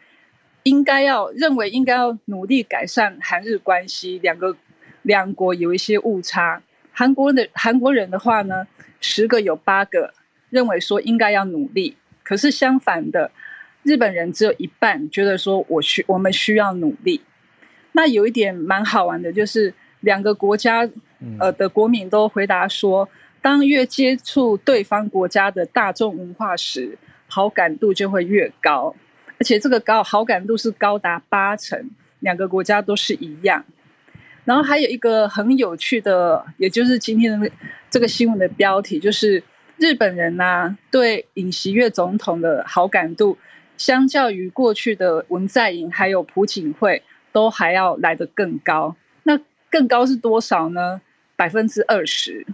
[0.63, 4.57] 应该要认为应该要努力改善韩日关系，两个
[5.03, 6.61] 两国有一些误差。
[6.91, 8.67] 韩国的韩国人的话呢，
[8.99, 10.13] 十个有八个
[10.49, 13.31] 认为说应该要努力，可是相反的，
[13.83, 17.21] 日本人只有一半觉得说我需我们需要努力。
[17.93, 20.89] 那有一点蛮好玩的，就是两个国家。
[21.39, 23.07] 呃的国民都回答说，
[23.41, 28.95] 当越接触对方国家的大众文化时，好感度就会越高，
[29.39, 33.63] 而且这个高好感度是高达八成，两个国家都是一样。
[34.45, 37.51] 然后还有一个很有趣的，也就是今天的
[37.89, 39.43] 这个新闻的标题，就是
[39.77, 43.37] 日本人呐、对尹锡悦总统的好感度，
[43.75, 48.95] 相较于过去的文在寅还有朴槿惠，都还要来得更高。
[49.23, 49.39] 那
[49.71, 51.01] 更高是多少呢？
[51.35, 52.45] 百分之二十，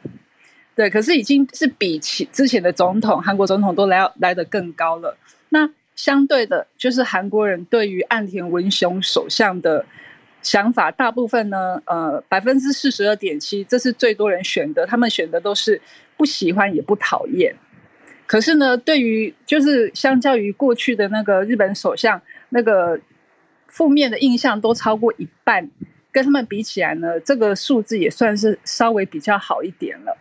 [0.75, 5.17] 对，可是已经是比起之前的总统，韩国总统都来来得更高了。
[5.49, 9.85] 那相对的，就是韩国人对于岸田文雄首相的
[10.41, 15.79] 想法，大部分呢，呃，百分之四十二点七，这是最多人选的，他们选的都是
[16.17, 17.55] 不喜欢也不讨厌。
[18.25, 22.97] 可是呢，对于就是相较于过去的那个日本首相，那个
[23.67, 25.69] 负面的印象都超过一半，
[26.11, 30.17] 跟他们比起来呢，这个数字也算是稍微比较好一点了。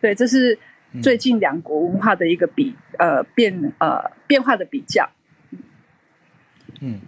[0.00, 0.58] 对，这是
[1.02, 5.08] 最近两国文化的一个比、嗯、呃变呃变化的比较。
[6.80, 7.00] 嗯，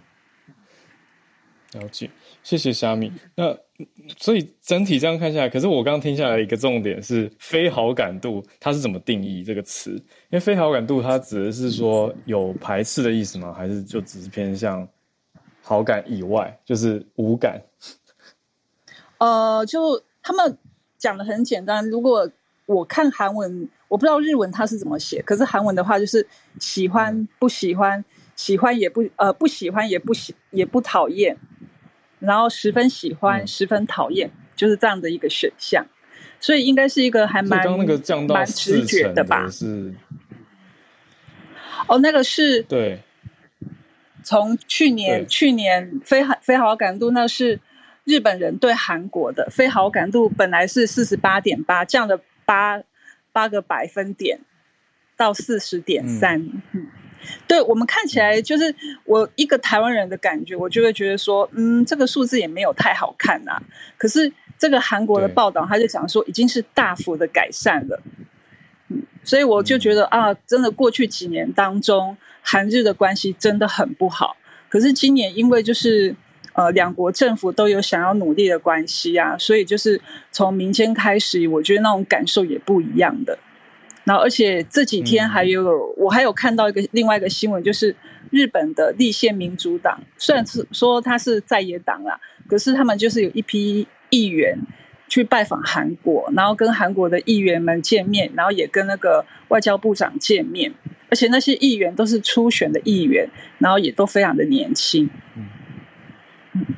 [1.73, 2.09] 了解，
[2.43, 3.11] 谢谢虾米。
[3.35, 3.57] 那。
[4.17, 9.91] 所以整体这样看下来，可是我刚刚听下来一个重点是非好感度，它是怎么定义这个词？
[9.91, 13.51] 因为非好感度它指的是说有排斥的意思吗？
[13.51, 14.87] 还是就只是偏向
[15.61, 17.61] 好感以外，就是无感？
[19.17, 20.57] 呃，就他们
[20.97, 21.89] 讲的很简单。
[21.89, 22.29] 如果
[22.65, 26.27] 我看韩文，我不知道日文它是怎么写，可是韩文的话就是
[26.59, 28.03] 喜欢不喜欢，
[28.35, 31.37] 喜欢也不呃不喜欢也不喜也不讨厌。
[32.19, 35.85] 然后十分喜欢，嗯、十分讨厌，就是这样的一个选项，
[36.39, 39.47] 所以应该是一个还蛮刚刚那个降到蛮直觉的吧？
[39.49, 39.93] 是
[41.87, 43.03] 哦，那个是对，
[44.23, 47.59] 从去年去年非好非好感度，那是
[48.05, 52.81] 日本人对韩国的非好感度，本来是四十八点八，降了八
[53.33, 54.39] 八个百分点
[55.17, 56.39] 到四十点三。
[56.71, 56.87] 嗯
[57.47, 63.59] 对我们看起来，就是我一个台湾人的感觉，我就会觉得说，嗯，这个数字也没有太好看呐。
[63.97, 67.99] 可是这个韩国的报道，他就讲说，已经是大幅的改善了。
[68.89, 74.37] 嗯，所以我就觉得啊，真的过去几年当中，韩日的关系真的很不好。
[74.69, 76.15] 可是今年，因为就是
[76.55, 79.99] 呃，两国政府都有想要努力的关系啊，所以就是
[80.31, 83.37] 从民间开始，我觉得那种感受也不一样的。
[84.05, 87.93] 然后，而且这几天还有、嗯、我还有看到一个另外一个新闻，就是
[88.31, 94.57] 日本的立宪民主党，虽然是说他是在野党啦，可是他们就是有一批议员
[95.09, 100.71] 去拜访韩国，然后跟韩国的议员们见面，然后也跟那个外交部长见面，
[101.09, 105.09] 而且那些议员都是初选的议员，然后也都非常的年轻。
[105.35, 105.47] 嗯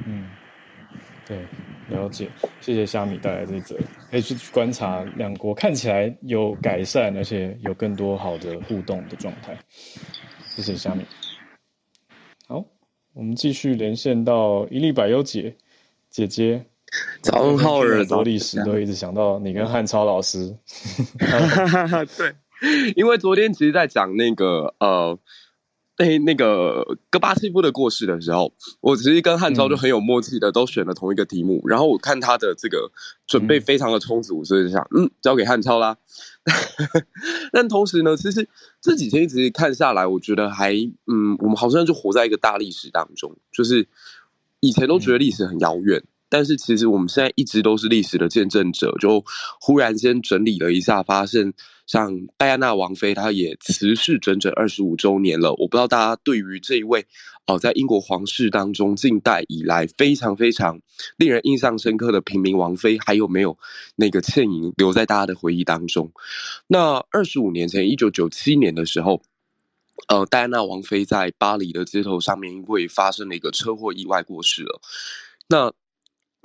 [0.05, 0.29] 嗯，
[1.25, 1.45] 对。
[1.89, 3.73] 了解，谢谢虾米带来这则，
[4.11, 9.57] 可以去观察两国看起来有改善，而且有更多好的互动的状态。
[10.49, 11.05] 谢谢虾米。
[12.45, 12.65] 好，
[13.13, 15.55] 我们继续连线到一历百优姐
[16.09, 16.65] 姐姐。
[17.21, 17.99] 早安，浩尔。
[17.99, 20.57] 很多历史都一直想到你跟汉超老师。
[22.17, 22.35] 对，
[22.97, 25.17] 因为昨天其实在讲那个呃。
[25.97, 31.57] 哎，那个戈巴契夫的过世的时候，我其实跟汉超就很有默契的，都选了同一个题目。
[31.65, 32.91] 嗯、然后我看他的这个
[33.25, 35.97] 准备非常的充足，所以就想，嗯，交给汉超啦。
[37.51, 38.47] 但同时呢，其实
[38.79, 40.73] 这几天一直看下来，我觉得还，
[41.07, 43.87] 嗯，我们好像就活在一个大历史当中，就是
[44.59, 45.99] 以前都觉得历史很遥远。
[45.99, 49.23] 嗯但是其实我们现在一直都是历史的见证者，就
[49.61, 51.53] 忽然间整理了一下，发现
[51.87, 55.51] 像戴安娜王妃，她也辞世整整二十五周年了。
[55.53, 57.01] 我不知道大家对于这一位
[57.47, 60.79] 哦、呃，在英国皇室当中近代以来非常非常
[61.15, 63.57] 令人印象深刻的平民王妃，还有没有
[63.95, 66.11] 那个倩影留在大家的回忆当中？
[66.67, 69.21] 那二十五年前，一九九七年的时候，
[70.09, 74.81] 呃，戴安娜王妃在巴黎的街头上面，因为发生了一个车祸意外过世了。
[75.47, 75.71] 那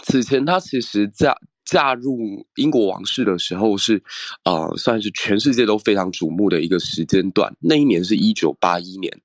[0.05, 4.03] 此前，她其实嫁嫁入英国王室的时候是，
[4.45, 7.55] 呃，算是全世界都非常瞩目的一个时间段。
[7.61, 9.21] 那一年是一九八一年，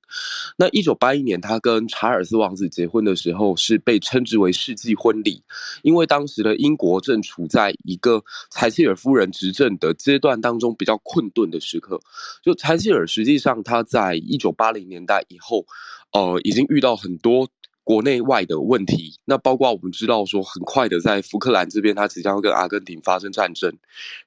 [0.56, 5.42] 那一九八一年，她跟查尔斯王子结婚的时候是被称之为世纪婚礼，
[5.82, 12.00] 因为当时的英国正处在一个柴契尔夫人执政的阶段当中比较困顿的时刻。
[12.42, 15.66] 就柴契尔实际上他在一九八零年代以后，
[16.12, 17.48] 呃，已经遇到很多。
[17.88, 23.72] 国内外的问题，那包括我们知道说，很快的在福克兰这边，他即将要跟阿根廷发生战争，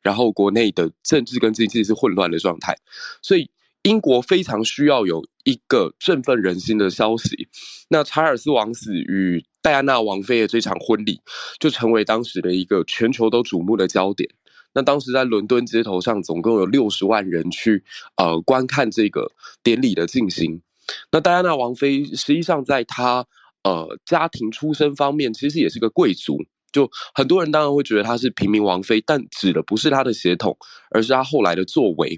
[0.01, 2.75] 然后国内的政治跟经济是混乱的状态，
[3.21, 3.51] 所以
[3.83, 7.49] 英国非常需要有一个振奋人心的消息。
[7.87, 11.21] 那查尔斯王子与戴安娜王妃的这场婚礼，
[11.59, 14.27] 就成为当时的一个全球都瞩目的焦点。
[14.73, 17.83] 那当时在伦敦街头上，总共有六十万人去
[18.15, 19.31] 呃观看这个
[19.61, 20.63] 典礼的进行。
[21.11, 23.27] 那戴安娜王妃实际上在她
[23.63, 26.37] 呃，家庭出身方面其实也是个贵族，
[26.71, 30.57] 就很多人当然会觉得她是平民王妃，但指的不是她的血统，
[30.89, 32.17] 而是她后来的作为。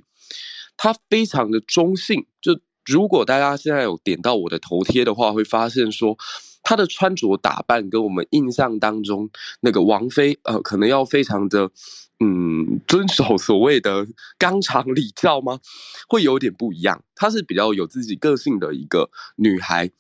[0.78, 6.18] 她非常的中性，就如果大家现在有点到我的头贴的话，会发现说，
[6.64, 9.30] 她的穿着打扮跟我们印象当中
[9.62, 11.70] 那个王妃，呃，可能要非常的，
[12.20, 15.60] 嗯，遵守所谓的纲常礼教吗？
[16.08, 17.04] 会有点不一样。
[17.16, 19.92] 她是比较有自己个性的一个女孩。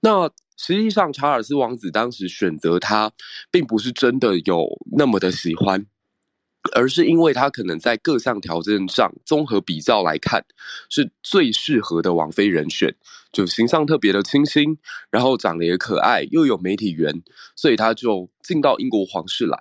[0.00, 0.30] 那
[0.60, 3.12] 实际上，查尔斯王子当时选择她，
[3.50, 5.86] 并不是真的有那么的喜欢。
[6.74, 10.44] 而是因为他可能在各项条件上综合比较来看，
[10.90, 12.94] 是最适合的王妃人选，
[13.32, 14.76] 就形象特别的清新，
[15.10, 17.22] 然后长得也可爱，又有媒体缘，
[17.56, 19.58] 所以他就进到英国皇室来。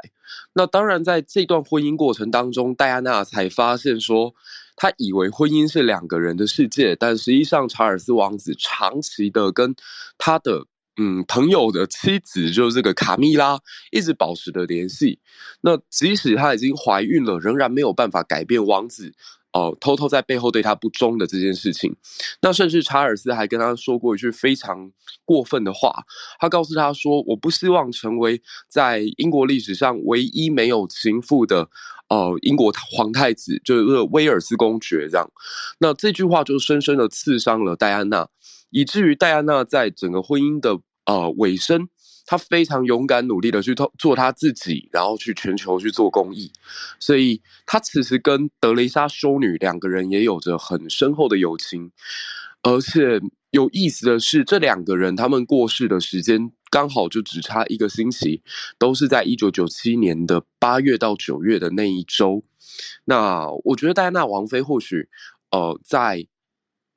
[0.53, 4.35] 那当然，在这段婚姻过程当中，戴安娜才发现说，
[4.75, 9.73] 他以为婚姻是两个人的世界，但实际上查尔斯王子长期的跟
[10.17, 10.65] 他的。
[11.01, 13.57] 嗯，朋友的妻子就是这个卡蜜拉，
[13.89, 15.19] 一直保持着联系。
[15.61, 19.13] 那即使她已经怀孕了，仍然没有办法改变王子
[19.53, 21.95] 哦、偷偷在背后对她不忠的这件事情。
[22.41, 24.91] 那甚至查尔斯还跟他说过一句非常
[25.23, 26.03] 过分的话，
[26.37, 31.69] 他告诉他说：“我不希望成为在英国历史上唯一没有情妇的
[32.09, 35.31] 呃英国皇太子，就是威尔斯公爵。”这样，
[35.79, 38.27] 那这句话就深深的刺伤了戴安娜，
[38.69, 40.81] 以至于戴安娜在整个婚姻的。
[41.09, 41.89] 呃，尾声，
[42.27, 46.51] 他非常勇敢、努力的去做做他自己，然后去全球去做公益。
[46.99, 51.91] 所以，他此时跟德雷莎修女两个人也有着很深厚的友情。
[52.61, 58.43] 而且有意思的是，这两个人他们过世的时间刚好就只差一个星期，
[58.77, 62.43] 都是在一九九七年的八月到九月的那一周。
[63.05, 65.09] 那我觉得戴安娜王妃或许，
[65.49, 66.27] 呃，在。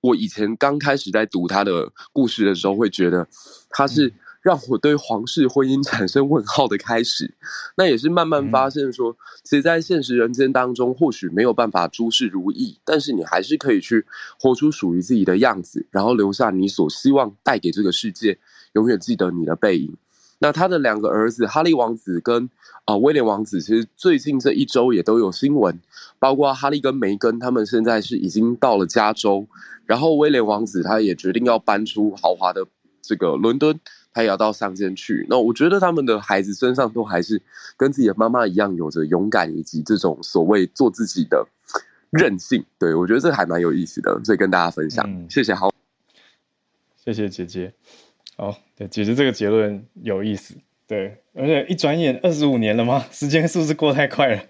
[0.02, 3.26] 我以前刚开始在读他的故事的时候，会觉得
[3.70, 7.34] 他是让我对皇室婚姻产生问号的开始。
[7.76, 14.04] 那也是慢慢发现说，其实，在现实人间当中，或许没有办法诸事如意，但是你还是可以去
[14.40, 18.38] 活出属于自己的样子，然后留下你所希望带给这个世界，
[18.72, 19.96] 永远记得你的背影。
[20.42, 22.46] 那他的两个儿子哈利王子跟
[22.84, 25.78] 啊、呃、威廉王子，其实最近这一周也都有新闻，
[26.18, 29.46] 包括哈利跟梅根，他们现在是已经到了加州，
[29.86, 32.66] 然后威廉王子他也决定要搬出豪华的
[33.00, 33.78] 这个伦敦，
[34.12, 35.24] 他也要到乡间去。
[35.30, 37.40] 那我觉得他们的孩子身上都还是
[37.76, 41.46] 跟自己的妈妈一样，有着勇敢以及这种所谓做自己的
[42.10, 42.64] 任性。
[42.80, 45.08] 对，我觉得这还蛮有意思的，所以跟大家分享。
[45.08, 45.72] 嗯、谢谢，好，
[46.96, 47.72] 谢谢姐姐。
[48.42, 50.56] 哦，对，其实这个结论有意思，
[50.88, 53.06] 对，而且一转眼二十五年了吗？
[53.12, 54.42] 时间是不是过太快了？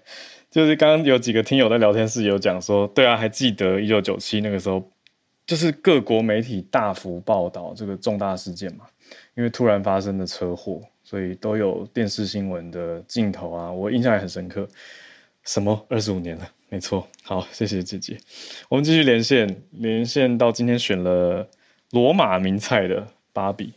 [0.49, 4.83] 就是刚刚有几个听友在聊天室有讲说，对啊，还记得一九九七那个时候，
[5.45, 8.85] 就是各国媒体大幅报道这个重大事件嘛，
[9.35, 14.67] 因为突然发生的车祸，所以都有电视新闻的镜头啊，我印象也很深刻。
[15.43, 16.49] 什么二十五年了？
[16.69, 18.17] 没错，好，谢谢姐姐，
[18.69, 21.47] 我们继续连线，连线到今天选了
[21.91, 23.07] 罗马名菜的。
[23.35, 23.73] 芭比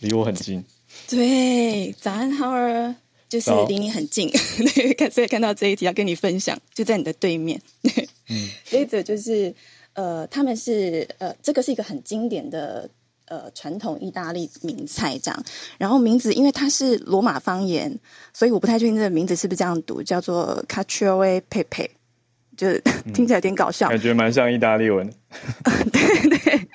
[0.00, 0.62] 离我很近，
[1.08, 2.94] 对，早安，浩儿，
[3.28, 4.30] 就是离你很近，
[4.74, 7.38] 对，看所以看到这一题要跟你分享，就在你的对。
[7.38, 9.54] 面，对，嗯，这一则就是
[9.94, 12.88] 呃，他们是呃，这个是一个很经典的
[13.26, 15.44] 呃传统意大利名菜，这样，
[15.78, 17.98] 然后名字因为它是罗马方言，
[18.34, 21.88] 所以我不太确定这个名字是不是这样读，叫做 Cacio e Pepe，
[22.56, 22.68] 就
[23.12, 25.08] 听起来有点搞笑，嗯、感觉蛮像意大利文，
[25.92, 26.68] 对对。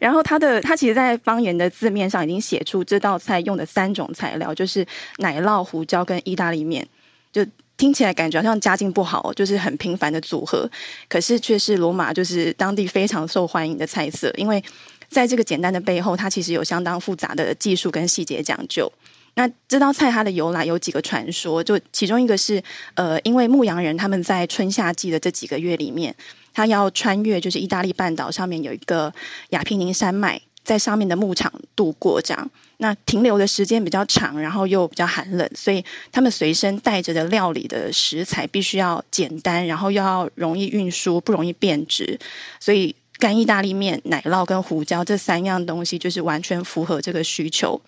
[0.00, 4.86] 然后它的它其实，在方言的字面上已经写出这道菜用的三种材料，就是
[5.18, 6.86] 奶酪、胡椒跟意大利面，
[7.32, 7.44] 就
[7.76, 10.68] 听起来感觉好像家境不好，就是很平凡的组合，
[11.08, 14.62] 可是却是罗马就是当地非常受欢迎的菜色，因为
[15.08, 18.90] 在这个简单的背后，它其实有相当复杂的技术跟细节讲究。
[19.34, 22.62] 那这道菜它的由来有几个传说，就其中一个是
[22.94, 26.14] 呃，因为牧羊人他们在春夏季的这几个月里面。
[26.52, 29.10] 他要穿越，就是意大利半岛上面有一个
[29.50, 32.50] 亚平宁山脉，在上面的牧场度过，这样。
[32.78, 42.18] 那停留的时间比较长，然后又比较寒冷，所以他们随身带着的料理的食材必须要简单，然后又要容易运输，不容易变质。
[42.58, 47.80] 所以干意大利面、奶酪跟胡椒这三样东西，就是完全符合这个需求。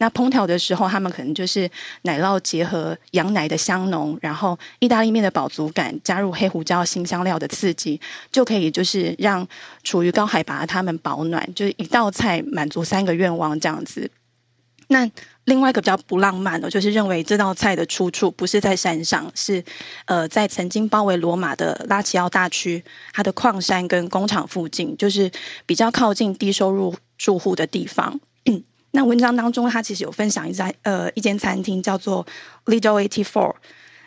[0.00, 1.70] 那烹调的时候，他们可能就是
[2.02, 8.00] 奶酪结合羊奶的香浓，然后意大利面的饱足感，加入黑胡椒新香料的刺激，
[8.32, 9.46] 就可以就是让
[9.84, 14.10] 处于高海拔他们保暖，就是一道菜满足三个愿望这样子。
[14.88, 15.08] 那
[15.44, 19.62] 另外一个比较不浪漫的，就是认为这道菜的出处不是在山上，是
[20.06, 22.82] 呃在曾经包围罗马的拉齐奥大区，
[23.12, 25.30] 它的矿山跟工厂附近，就是
[25.66, 28.18] 比较靠近低收入住户的地方。
[28.92, 32.26] 那文章当中，他其实有分享一家呃一间餐厅叫做
[32.66, 33.54] Lido Eighty Four，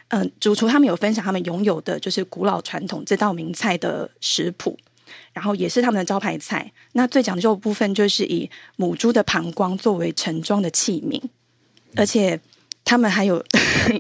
[0.10, 4.78] 嗯，主厨他们有分享他们拥有的就是古老传统这道名菜的食谱。
[5.32, 6.72] 然后也是他们的招牌菜。
[6.94, 11.22] 那最讲究的部分就是以母猪的膀胱作为盛装的器皿，
[11.96, 12.40] 而且
[12.86, 13.44] 他们还有，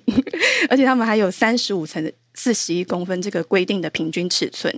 [0.69, 4.73] 而且他们还有三十五层四十一公分这个规定的平均尺寸。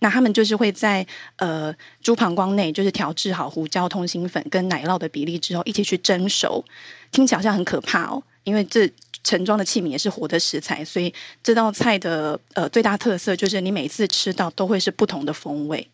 [0.00, 1.04] 那他们就是会在
[1.36, 6.64] 呃猪膀胱内，就是调制好胡椒、通心粉跟奶酪的比例之后，一起去蒸熟。
[7.10, 8.88] 听起来好像很可怕哦，因为这
[9.24, 15.88] 盛装的器皿也是活的食材，所以这道菜的呃最大特色就是你每次吃到都会是不同的风味。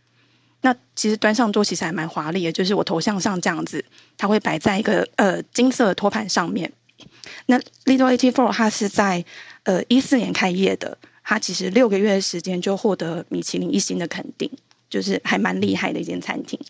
[0.60, 3.84] 那其实端上桌其实还蛮华丽的，就是我头像上这样子，
[4.18, 6.70] 它会摆在一个呃金色的托盘上面。
[7.46, 9.24] 那 Little Eighty Four 它是在
[9.62, 10.98] 呃一四年开业的。
[11.24, 14.48] 他其实六个月的时间就获得米其林一星的肯定，
[14.88, 16.60] 就是还蛮厉害的一间餐厅。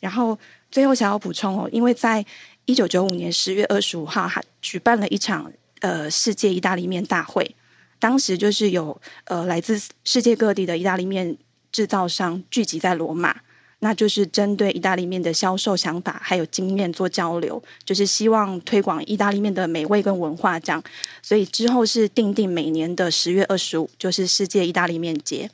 [0.00, 0.36] 然后
[0.70, 2.24] 最后想要补充哦，因为在
[2.64, 7.54] 一九九五年十月二十五号，还举办了一场呃世界意大利面大会，
[7.98, 11.36] 当时就是有呃来自世界各地的意大利面
[11.70, 13.36] 制造商聚集在罗马。
[13.80, 20.82] 那就是针对意大利面的销售想法还有经验做交流，就是希望推广意大利面的美味跟文化这样。
[21.22, 25.50] 所以之后是定定每年的十月二十五，就是世界意大利面节。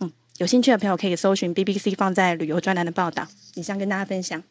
[0.00, 4.42] 嗯，有兴趣的朋友可以搜寻 BBC 放在旅游专栏的报道，你想跟大家分享。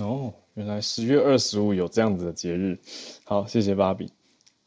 [0.00, 2.76] 哦，原来十月二十五有这样子的节日。
[3.22, 4.10] 好，谢谢芭比。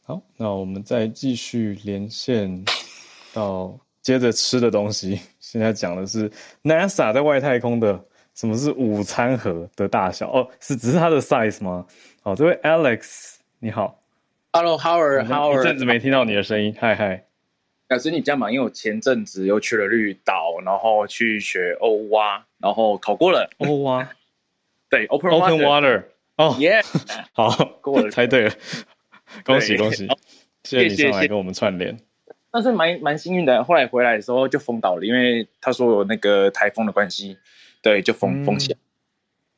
[0.02, 2.64] 好，那我们再继续连线
[3.34, 3.78] 到
[4.08, 5.20] 接着吃的东西。
[5.38, 6.30] 现在讲的是
[6.62, 8.02] NASA 在外太空的
[8.34, 10.48] 什么是午餐盒的大小哦？
[10.60, 11.84] 是只是它的 size 吗？
[12.22, 14.00] 好，这位 Alex 你好
[14.54, 17.26] ，Hello Howard，Howard，一阵子没听到你的声音，嗨嗨。
[17.86, 18.50] 表示你这样嘛？
[18.50, 24.08] 因为我前阵子又去了绿岛，然后去学欧蛙，然后考过了欧蛙，
[24.88, 26.04] 对，Open Open Water，
[26.36, 26.80] 哦耶，
[27.32, 27.50] 好，
[27.82, 28.52] 过了，猜对了，
[29.44, 30.08] 恭喜恭喜，
[30.64, 31.94] 谢谢你上来跟我们串联。
[32.50, 37.36] 但是蛮蛮幸运的，后来回来的时候就封岛了，因为他说有那个台风的关系，
[37.82, 38.78] 对，就封、嗯、封起来。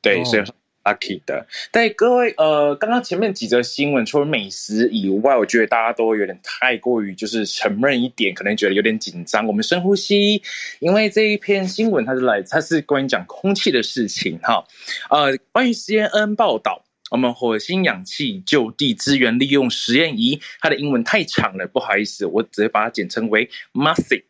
[0.02, 0.42] 对，哦、所以
[0.82, 1.46] lucky 的。
[1.70, 9.46] 但各位，呃，刚刚前面几则新闻，除了美食以外，我觉得大家都有点太过于就是沉闷一点，可能觉得有点紧张。
[9.46, 10.42] 我们深呼吸，
[10.78, 14.64] 因为这一篇新闻它是来，它是关于讲空气的事情哈。
[15.10, 16.82] 呃，关于 CNN 报道。
[17.10, 24.22] 我们火星氧气就地资源利用实验仪，它的英文太长了，不好意思，我直接把它简称为 MARSI。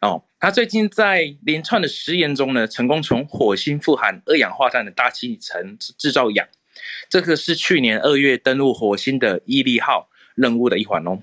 [0.00, 6.46] 哦，它最近在连串的实验中呢，成功从火星富含二氧化碳的大气层制造氧。
[7.08, 11.22] 这个是去年二月登陆火星的毅力号任务的一环哦，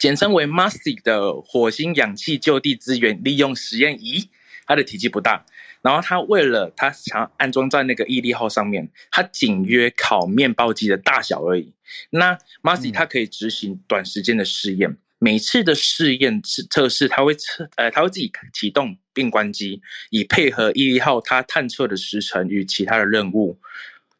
[0.00, 4.28] 简称为 MARSI 的火星氧气就地资源利用实验仪，
[4.66, 5.46] 它的体积不大。
[5.80, 11.72] 然后他为了他想要安装在那个毅力号上面，它仅约烤面包机的大小而已。
[12.10, 23.58] 那 m a s i 它可以执行短时间的试验，每次的试验测试，它会测呃，它会自己启动并关机，以配合毅力号它探测的时程与其他的任务。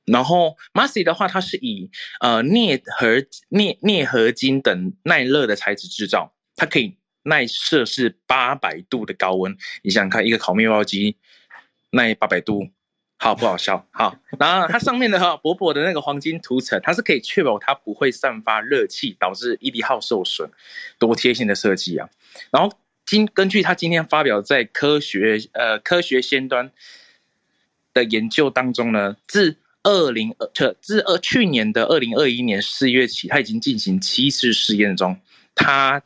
[0.07, 1.91] 然后 m a s i 的话，它是以
[2.21, 9.55] 呃镍合镍镍合金等耐热的材质制造，它可以耐摄氏八百度的高温。
[9.83, 11.17] 你想想看，一个烤面包机。
[11.91, 12.69] 那八百度，
[13.17, 13.87] 好不好笑？
[13.91, 20.51] 好，然后它上面的哈薄薄的那个黄金涂层，它是可以确保它不会散发热气，导致毅力号受损。
[20.99, 22.09] 多贴心的设计啊！
[22.51, 22.77] 然后
[23.07, 26.71] 今根据他今天发表在科学呃科学先端
[27.95, 35.19] 的研究当中呢，自二零二自二去年的二零二一年四月起，他已经进行七次试验中，
[35.55, 36.03] 他。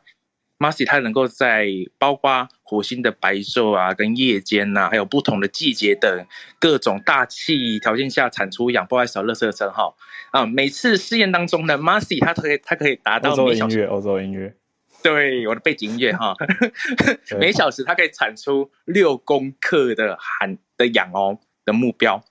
[0.59, 1.67] Marcy 它能够在
[1.97, 6.25] 包括火星的白昼啊、跟夜间呐、啊，还有不同的季节等
[6.59, 9.95] 各种大气条件下产出氧，不好意思，垃圾称号
[10.31, 10.43] 啊。
[10.43, 14.55] 每次试验当中呢 m a s y 它可以它可以达到每小时欧洲音乐，欧洲音乐，
[15.03, 16.33] 对，我的背景音乐哈，
[17.39, 22.23] 每小时它可以产出六公克的含的氧哦的目标，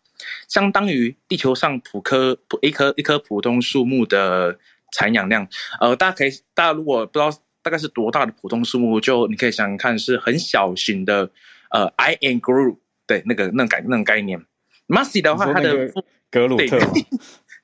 [0.49, 4.59] 相当于地球上普棵普一棵一棵普通树木的
[4.90, 5.47] 产氧量。
[5.80, 7.30] 呃，大家可以，大家如果不知道。
[7.63, 9.01] 大概是多大的普通树木？
[9.01, 11.31] 就你可以想想看，是很小型的，
[11.71, 14.45] 呃，I am Groot 对，那个那种概那种概念。
[14.89, 15.93] Massy 的话，它的
[16.31, 16.79] 格鲁特，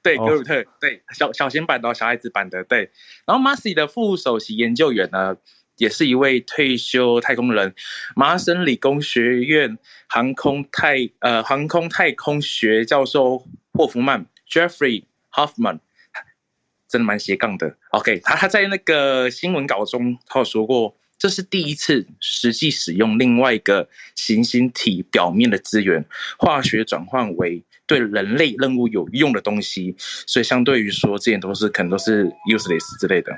[0.02, 2.90] 对， 格鲁特，对，小小型版的，小孩子版的，对。
[3.26, 5.36] 然后 Marcy 的副首席研究员呢，
[5.76, 7.74] 也是一位退休太空人，
[8.14, 9.76] 麻省理工学院
[10.06, 13.44] 航空太呃航空太空学教授
[13.74, 15.80] 霍夫曼 Jeffrey Hoffman。
[16.88, 17.76] 真的蛮斜杠的。
[17.90, 26.04] OK，他他在那个新闻稿中，他有说过，这是第一次实际使用另外一个行星体表面的资源，
[26.38, 29.94] 化学转换为对人类任务有用的东西。
[29.98, 33.36] 所以相对于说，这些都是可能都是 useless 之类的。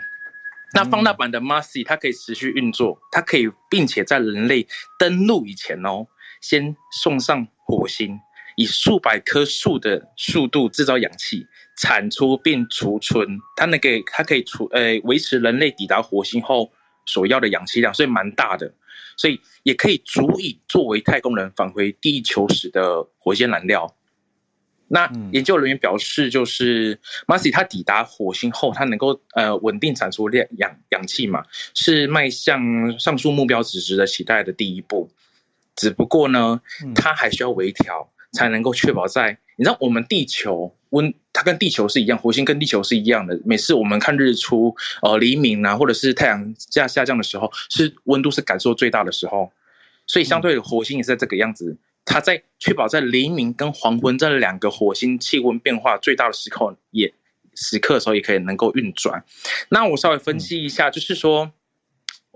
[0.72, 6.06] 那放大版的 Marsy 它可以持续运作，它可以并且在人类登陆以前哦，
[6.40, 8.20] 先送上火星，
[8.60, 11.46] 以数百棵树的速度制造氧气，
[11.78, 13.26] 产出并储存。
[13.56, 16.70] 它能给它可以储呃维持人类抵达火星后
[17.06, 18.70] 所要的氧气量，所以蛮大的，
[19.16, 23.96] 所以也可以足以作为太空人返回地球时的火箭燃料。
[24.88, 31.42] 那研究人员表示，就是 Marcy 他抵达火星后，他能够呃稳定产出量氧氧气嘛，
[31.74, 32.60] 是迈向
[32.98, 35.08] 上述目标值值得期待的第一步。
[35.76, 36.60] 只不过呢，
[36.94, 43.38] 它还需要微调，才能够确保在你知道我们地球温，它跟地球是一样，火星跟地球是一样的。
[43.44, 49.52] 每次我们看日出，呃黎明啊，或者是太阳下下降的时候，是温度是感受最大的时候，
[50.06, 51.76] 所以相对的火星也是在这个样子。
[52.04, 57.12] 它在确保在黎明跟黄昏这两个火星气温变化最大的时刻，也
[57.54, 59.22] 时刻的时候也可以能够运转。
[59.68, 61.52] 那我稍微分析一下，就是说，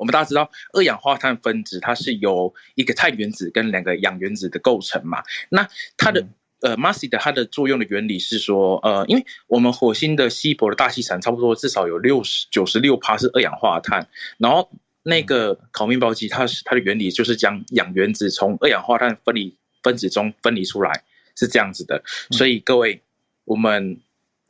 [0.04, 5.22] 我们大家知道二氧化碳分子它是由一个碳原子跟两个氧原子的构成嘛。
[5.48, 6.22] 那它的
[6.60, 14.70] 呃 Marcy 的它的作用的原理是说，呃，因为我们火星的稀薄的大气层差不多至少有六十九十六趴是二氧化碳，然后。
[15.06, 21.04] 那个烤面包机，它是它的原理就是将氧原子从二氧化碳分离分子中分离出来，
[21.36, 22.02] 是这样子的。
[22.30, 23.02] 所以各位，
[23.44, 24.00] 我们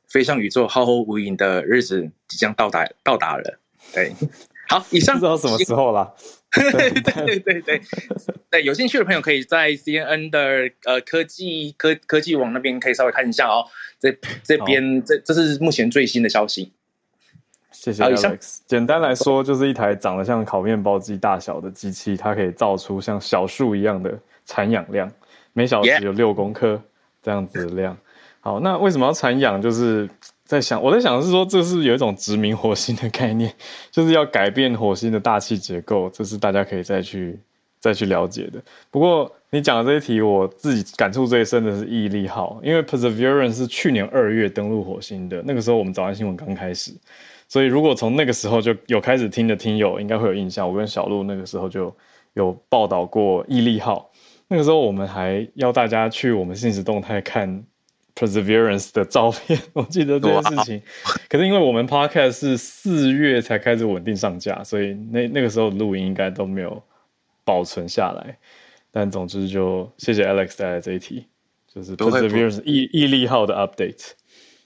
[0.07, 3.59] 飞向宇宙浩瀚无垠的日子即将到达到达了。
[3.93, 4.15] 对，
[4.69, 6.15] 好，以上不知道什么时候了。
[6.53, 7.83] 对对对对对，
[8.51, 13.67] 对，有兴趣的朋友可以在 CNN 的呃科技科科技网那边可以稍微看一下哦。
[13.99, 16.73] 这这边这这是目前最新的消息。
[17.73, 18.59] 谢谢 Alex。
[18.67, 25.11] 简单来说，就是一台长得像烤面包机大小的机器，它可以造出像小树一样的产氧量，
[25.53, 26.81] 每小时有六公克
[27.21, 27.97] 这样子的量。
[28.41, 29.61] 好，那为什么要产氧？
[29.61, 30.09] 就是
[30.45, 33.53] 在想，我在想是说，这是有一种殖民火星的概念，
[33.91, 37.39] 就是要改变火星的大气结构，这是大家可以再去
[37.81, 38.63] 再去了解的。
[38.91, 46.93] 不过你讲的这一题，我自己感触最深的是毅力号，因为 Perseverance 是去年二月登陆火星的，那个时候我们早安新闻刚开始。
[47.47, 50.69] 所以，如果从那个时候就有开始听的听友，应该会有印象。
[50.69, 51.95] 我跟小鹿那个时候就
[52.33, 54.11] 有报道过毅力号。
[54.49, 57.63] 那个时候我们还要大家去我们现实动态看
[58.15, 60.83] Perseverance 的照片， 我记得这件事情。
[61.29, 66.83] 可是因为我们 Podcast 是四月才开始稳定上架，所以那那个时候录音应该都没有
[67.45, 68.39] 保存下来。
[68.91, 71.27] 但总之，就谢谢 Alex 带来这一题，
[71.67, 74.13] 就是 Perseverance 毅毅力号的 update。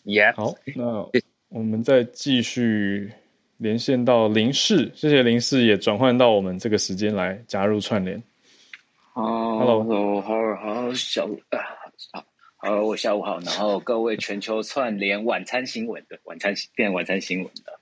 [0.04, 1.08] Yeah，好，那。
[1.50, 3.10] 我们再继续
[3.56, 8.22] 连线到林氏，谢谢林氏也转换到我们这个时间来加入串联。
[9.14, 11.58] 哦，Hello，好，好，小啊，
[12.12, 12.22] 好，
[12.60, 17.80] 好，我下午好，然后各位全球串联晚餐新闻的晚餐变晚餐新闻的，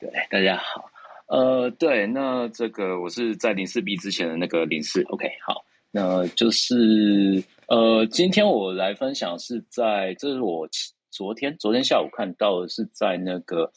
[0.00, 0.90] 对，大家好，
[1.28, 10.68] 呃，对，那这个我是在零四 B 之前的那个零四，OK，好，那就是呃，今天我来分享是在，这是我。
[11.10, 13.72] 昨天，昨天下午看到的是在那个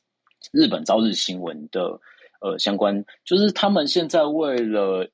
[0.51, 1.99] 日本朝日新闻的
[2.41, 5.09] 呃相关，就是他们现在为了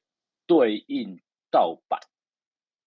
[0.48, 1.18] 对应
[1.52, 2.00] 盗版，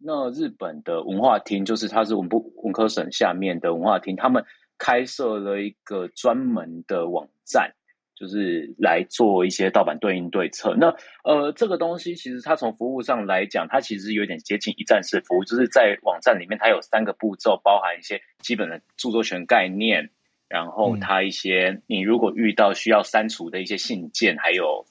[0.03, 4.44] 那日本的文化厅，就是它是文部文科省下面的文化厅，他们
[4.78, 7.72] 开设了一个专门的网站。
[8.20, 10.74] 就是来做一些盗版对应对策。
[10.76, 10.94] 那
[11.24, 15.44] 呃，这个东西其实它从服务上来讲，它其实有点接近一站式服务。
[15.44, 20.11] 就是在网站里面，它有三个步骤，包含一些基本的著作权概念，
[20.51, 24.84] 然后它一些你如果遇到需要删除的一些信件，还有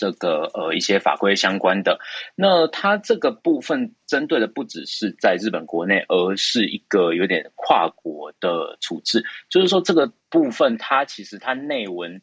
[0.00, 1.98] 这个呃一些法规相关的。
[2.34, 9.22] 那它这个部分针对的不只是在日本国内，而是一个有点跨国的处置。
[9.50, 12.22] 就是说这个部分它其实它内文。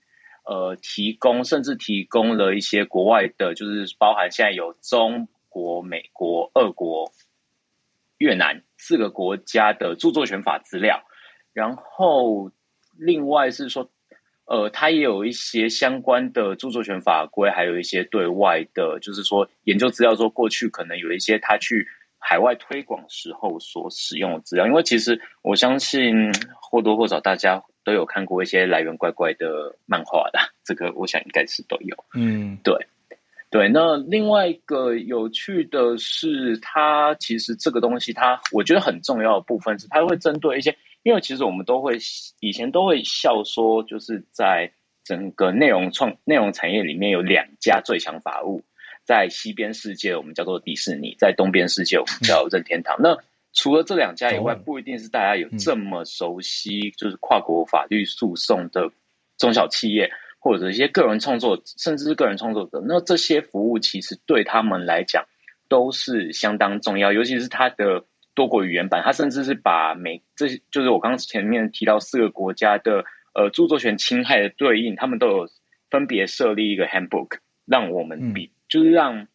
[0.49, 7.11] 呃，提供甚至提供了一些国外的，就是包含现在有中国、美国、俄国、
[8.17, 11.03] 越南四个国家的著作权法资料，
[11.51, 12.49] 然后
[12.97, 13.91] 另外是说，
[14.47, 21.87] 呃，它也有一些相关的著作权法规，还有一些对外的，就是说研究资料，说过去可能有一些他去
[22.17, 26.31] 海外推广时候所使用的资料，因为其实我相信
[26.61, 27.63] 或多或少大家。
[27.87, 31.95] 都有看过一些来源怪怪的漫画的，这个我想应该是都有。
[32.15, 32.75] 嗯，对，
[33.49, 33.69] 对。
[33.69, 40.75] 那另外一个有趣的是，它其实这个东西，它我觉得很重要的部分是，它会针对一些，
[41.07, 41.97] 因为其实我们都会
[42.41, 44.69] 以前都会笑说，就是在
[45.05, 48.61] 整个内容创内容产业里面有两家最强法务，
[49.05, 52.97] 在西边世界我们叫做迪士尼，在东边世界我们叫任天堂。
[52.97, 53.17] 嗯、那
[53.53, 58.91] 除了这两家以外，不一定是大家有这么熟悉，就是跨国法律诉讼的
[59.37, 62.83] 中小企业，或者一些个人创作，甚至是个人创作者。
[62.85, 65.23] 那这些服务其实对他们来讲，
[65.69, 68.03] 都是相当重要，尤其是它的
[68.37, 75.47] 多国语言版，它甚至是把每这就是我刚刚前面提到四个国家的呃著作权侵害的对应，他们都有
[75.89, 79.27] 分别设立一个 handbook，让我们比、嗯、就是让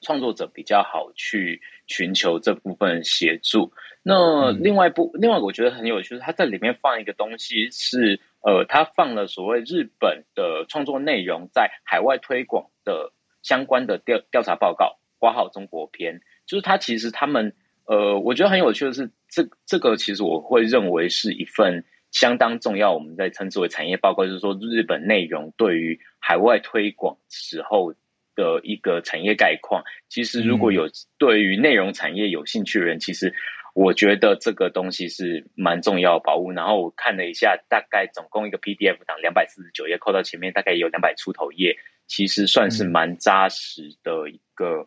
[0.00, 3.72] 创作者比较好去寻求这部分协助。
[4.02, 14.98] 那另外一部，另外我觉得很有趣，是他在里面放一个东西是呃，他放了所谓日本的创作内容在海外推广的相关的调调查报告。
[15.20, 17.54] 挂号中国篇，就是他其实他们
[17.86, 27.92] 呃，我觉得很有趣的是，这这个其实我会认为是一份相当重要，我们在称之为产业报告，就是说日本内容对于海外推广时候
[28.36, 29.82] 的一个产业概况。
[30.08, 33.34] 其实如果有对于内容产业有兴趣的人，其实
[33.74, 36.52] 我觉得这个东西是蛮重要的宝物。
[36.52, 41.76] 然后我看了一下，大概总共一个 PDF 档两百四十九页，扣到前面大概有两百出头页，
[42.06, 44.86] 其实算是蛮扎实的一个。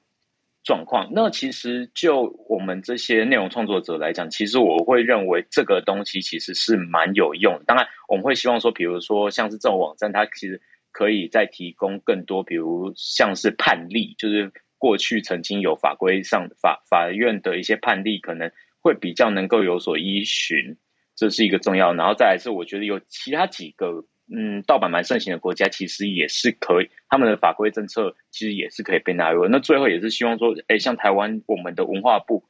[0.66, 7.64] 状况，那其实就我们这些内容创作者来讲，其实我会认为这个东西其实是蛮有用的。
[7.66, 10.60] 当然，我们会希望说，比如说像是这种网站，它其实
[10.92, 18.52] 可以再提供更多，比如像是判例，就是过去曾经有法规上法法院的一些判例，可能
[18.82, 20.76] 会比较能够有所依循，
[21.16, 21.94] 这是一个重要。
[21.94, 24.04] 然后再来是，我觉得有其他几个。
[24.28, 29.48] 嗯，盗版蛮盛行的国家，其实也是可以，他们的法规政策其实也是可以被纳入。
[29.48, 32.44] 那最后也是希望说，哎，像台湾我们的文化部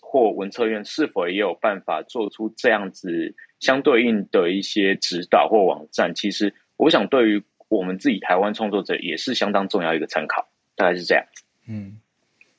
[0.00, 6.14] 或文策院是否也有办法做出这样子相对应的一些指导或网站？
[6.14, 10.48] 其实我想，对于我们自己台湾创作者也是相当重要一个参考。
[10.74, 11.24] 大概是这样。
[11.68, 12.00] 嗯，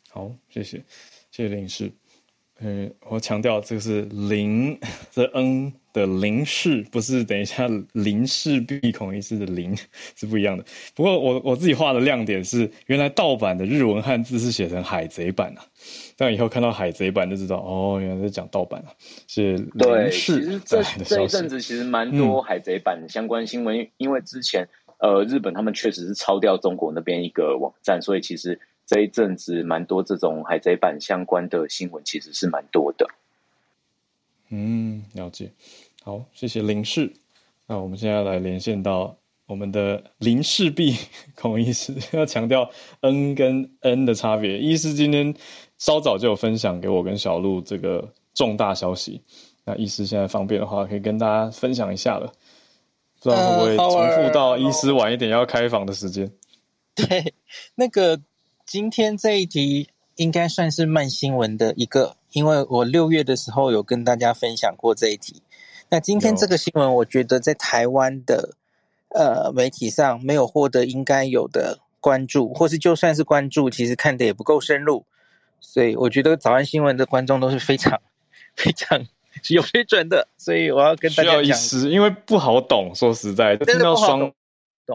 [0.10, 0.78] 好，谢谢，
[1.32, 1.92] 谢谢林氏。
[2.60, 4.80] 嗯，我强调这个是零，
[5.12, 9.74] 这 N 的林氏，不是等一下林氏璧孔医师的林
[10.16, 10.66] 是不一样的。
[10.94, 15.64] 不过我我自己画的亮点是，原来盗版的日文汉字是写成海贼版啊。
[16.18, 18.92] 这样以后看到海贼版就知道，哦，原来是讲盗版啊。
[19.28, 19.78] 是林氏。
[19.78, 24.68] 对，其实这这一阵子其实蛮多海贼版的相关新闻，嗯，因为之前
[24.98, 28.60] 呃日本他们确实是抄掉中国那边一个网站，所以其实。
[28.86, 33.08] 这一阵子蛮多这种海贼版相关的新闻，其实是蛮多的。
[34.50, 35.50] 嗯，了解。
[36.06, 37.14] 好，谢谢林氏。
[37.66, 39.16] 那我们现在来连线到
[39.48, 40.98] 我们的林氏璧
[41.34, 44.60] 孔医师， 要强调 N 跟 N 的差别。
[44.60, 45.34] 医师今天
[45.78, 49.22] 稍早就有分享给我跟小鹿这个重大消息。
[49.64, 52.34] 那医师现在方便的话，可以跟大家分享一下了。
[53.22, 56.30] 不知道会不会重复到医师晚一点要开房的时间？
[56.96, 57.34] 呃、 对，
[57.76, 58.20] 那个。
[58.66, 65.44] 今天这一题应该算是慢新闻的一个，因为我六月的时候有跟大家分享过这一题。
[65.94, 68.56] 那今天这个新闻，我觉得在台湾的
[69.10, 75.06] 呃媒体上没有获得应该有的关注，或是就算是关注，其实看的也不够深入。
[75.60, 78.02] 所以我觉得早安新闻的观众都是非常
[78.58, 79.06] 非常
[79.50, 80.28] 有水准的。
[80.36, 84.34] 所以我要跟大家讲，因为不好懂，说实在，听到双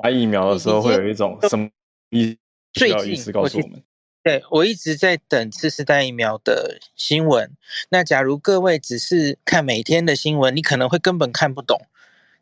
[0.02, 1.70] 打疫苗的时候，会有一种什么
[2.10, 2.38] 意思？
[2.72, 3.80] 最近，告诉我们，
[4.28, 7.50] 对，我一直在等次世代疫苗的新闻。
[7.88, 11.80] 那假如各位只是看每天的新闻，你可能会根本看不懂。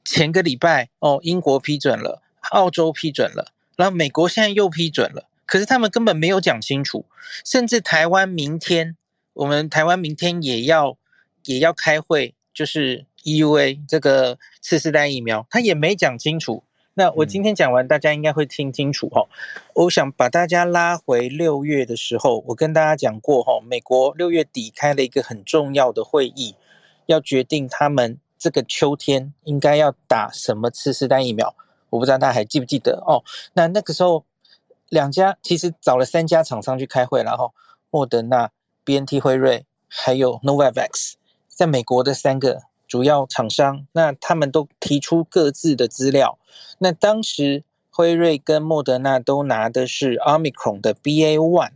[0.05, 7.07] 前个礼拜哦，英国批准了，澳洲批准了，然后美国现在又批准了，可是他们根本没有讲清楚。
[7.45, 8.97] 甚至台湾明天，
[9.35, 10.99] 我们台湾明天也要
[11.45, 16.65] 也要开会，就是 EUA 这个次世代疫苗，他也没讲清楚。
[16.99, 19.29] 那我今天讲完，大家应该会听清楚哈。
[19.75, 26.55] 我想把大家拉回六月的时候，我跟大家讲过哈，美国六月底开了一个很重要的会议，
[27.05, 31.55] 要决定他们这个秋天应该要打什么次世代疫苗。
[31.91, 33.23] 我不知道大家还记不记得哦？
[33.53, 34.25] 那那个时候，
[34.89, 37.53] 两家其实找了三家厂商去开会，然后
[37.91, 38.51] 莫德纳、
[38.87, 41.17] BNT 辉瑞还有 Novavax，
[41.47, 42.63] 在美国的三个。
[42.87, 46.39] 主要厂商，那他们都提出各自的资料。
[46.79, 51.73] 那当时辉瑞跟莫德纳都拿的是 Omicron 的 BA one，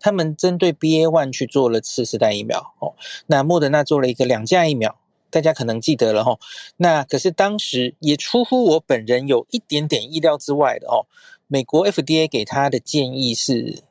[0.00, 2.74] 他们针对 BA one 去做了次世代疫苗。
[2.78, 2.94] 哦，
[3.26, 4.98] 那莫德纳做了一个两价疫苗，
[5.30, 6.38] 大家可能记得了哈。
[6.78, 11.06] 那可是当时也出乎我本人有一点点意料之外的哦。
[11.46, 13.82] 美国 FDA 给他的建议是，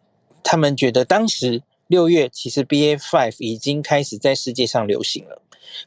[0.43, 5.41] 他们觉得当时六月其实 BA five 已经开始在世界上流行了。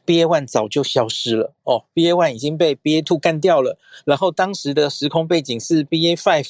[0.05, 3.77] BA one 早就消失了哦，BA one 已经被 BA two 干掉了。
[4.05, 6.47] 然后当时的时空背景是 BA five、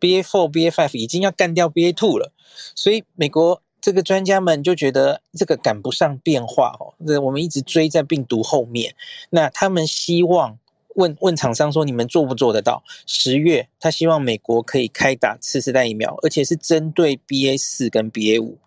[0.00, 2.32] BA four、BA five 已经要干掉 BA two 了，
[2.74, 6.94] 所以美国这个专家们就觉得这个赶不上变化哦。
[7.06, 8.94] 这我们一直追在病毒后面，
[9.30, 10.58] 那他们希望
[10.94, 12.84] 问问厂商说，你们做不做得到？
[13.06, 18.58] 十月他希望美国可以开打次世代疫苗，而且是针对 BA 四跟 BA 五。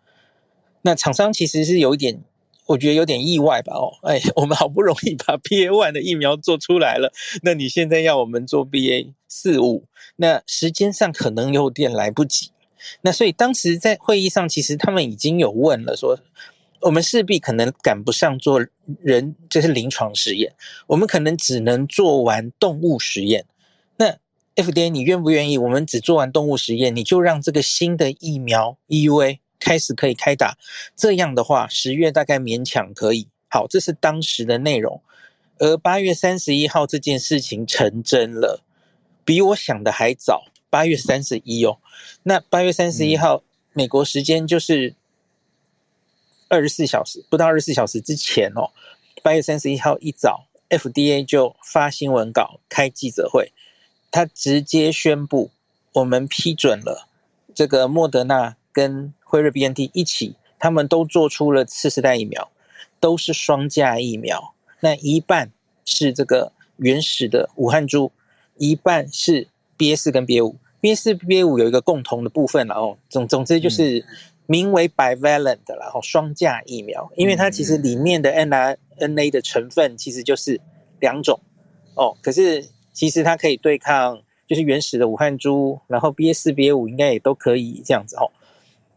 [0.82, 2.22] 那厂商其实是有一点，
[2.68, 3.74] 我觉得有点意外吧？
[3.76, 7.11] 哦，哎，我们好不容易把 BA one 的疫苗做出来了，
[7.43, 9.86] 那你现在要我们做 BA 四五，
[10.18, 12.51] 那时间上可能有点来不及。
[13.01, 16.20] 那所以当时在会议上，其实他们已经有问了，说
[16.82, 18.63] 我们势必可能赶不上做
[19.01, 20.53] 人，就是临床实验，
[20.88, 23.45] 我们可能只能做完动物实验。
[23.97, 24.18] 那
[24.55, 25.57] FDA，你愿不愿意？
[25.57, 30.55] 我们只做完动物实验，你就让这个新的疫苗 EUA 开始可以开打。
[30.95, 33.28] 这样的话，十月大概勉强可以。
[33.49, 35.01] 好，这是当时的内容。
[35.57, 38.61] 而八月三十一号这件事情成真了，
[39.24, 40.45] 比我想的还早。
[40.70, 41.80] 八月三十一哦，
[42.24, 43.41] 那八月三十一号，
[43.74, 44.93] 美国时间就是
[46.49, 48.70] 二十四小时，不到二十四小时之前哦。
[49.24, 53.53] 八月三十一号一早，FDA 就发新闻稿、开记者会，
[54.11, 55.49] 他直接宣布，
[55.93, 57.07] 我们批准了
[57.55, 62.49] 这个莫德纳跟辉瑞 BNT 一起，他们都做出了次世代疫苗，
[63.01, 64.53] 都是双价疫苗。
[64.79, 65.51] 那一半
[65.83, 68.13] 是这个原始的武汉株，
[68.55, 70.55] 一半是 BA 四跟 BA 五。
[70.81, 74.05] BA 四、BA 五有一个共同的部分，然后总总之就是
[74.45, 80.61] 名为 bivalent 的，然后双价疫苗，因为它其实里面的 n r n a 的成分其实就是
[81.01, 81.38] 两种
[81.95, 88.31] 哦，可是其实它可以对抗就是原始的武汉株，然后 BA 四、BA 五应该也都可以这样子哦。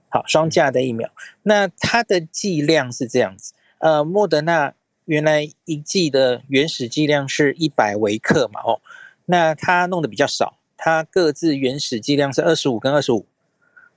[0.09, 1.11] 好，双价的疫苗，
[1.43, 8.81] 那它的剂量是这样子，呃，莫德纳原来一剂的原始剂量是一百微克嘛，哦，
[9.27, 10.59] 那它弄得比较少。
[10.81, 13.27] 它各自原始剂量是二十五跟二十五，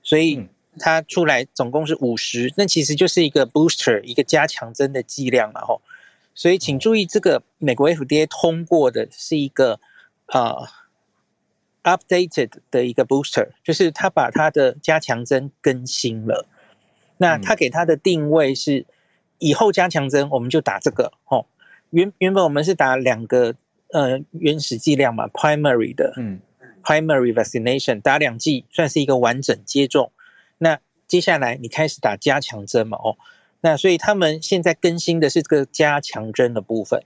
[0.01, 0.47] 所以
[0.79, 5.81] 它出来总共是五十，那其实就是一个 booster 一个加强针的剂量了吼。
[6.33, 9.79] 所以请注意，这个美国 FDA 通过的是一个
[10.25, 10.67] 啊、uh,
[11.83, 16.47] updated 的一个 booster，就是它把它的加强针更新了。
[17.17, 18.85] 那它给它的定位是
[19.39, 21.45] 以后加强针我们就打这个哦。
[21.91, 23.55] 原原本我们是打两个
[23.89, 26.39] 呃原始剂量嘛，primary 的，嗯。
[26.83, 30.11] Primary vaccination 打两剂算是一个完整接种，
[30.57, 32.97] 那接下来你开始打加强针嘛？
[32.97, 33.17] 哦，
[33.59, 37.03] 那所以他们现在更新的是这个加强针的部分，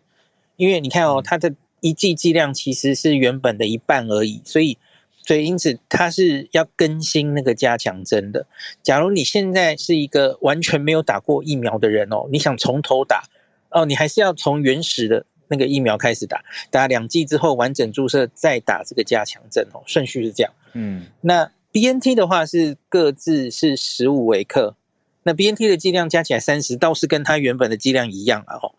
[0.55, 4.77] 因为你看哦，它的一剂剂量其实是原本的一半而已，所以
[5.25, 8.45] 所以因此它是要更新那个加强针的。
[8.83, 13.23] 假如你现在是一个完全没有打过疫苗的人哦，你想从头打
[13.69, 15.25] 哦，你还是要从原始的。
[15.47, 20.51] 那个疫苗开始打，打两剂之后完整注射，再打这个加强针哦，顺序是这样。
[20.73, 24.75] 嗯，那 BNT 的话是各自是十五微克，
[25.21, 28.73] 那 BNT 的剂量加起来三十，倒是跟它原本的剂量一样啊哦。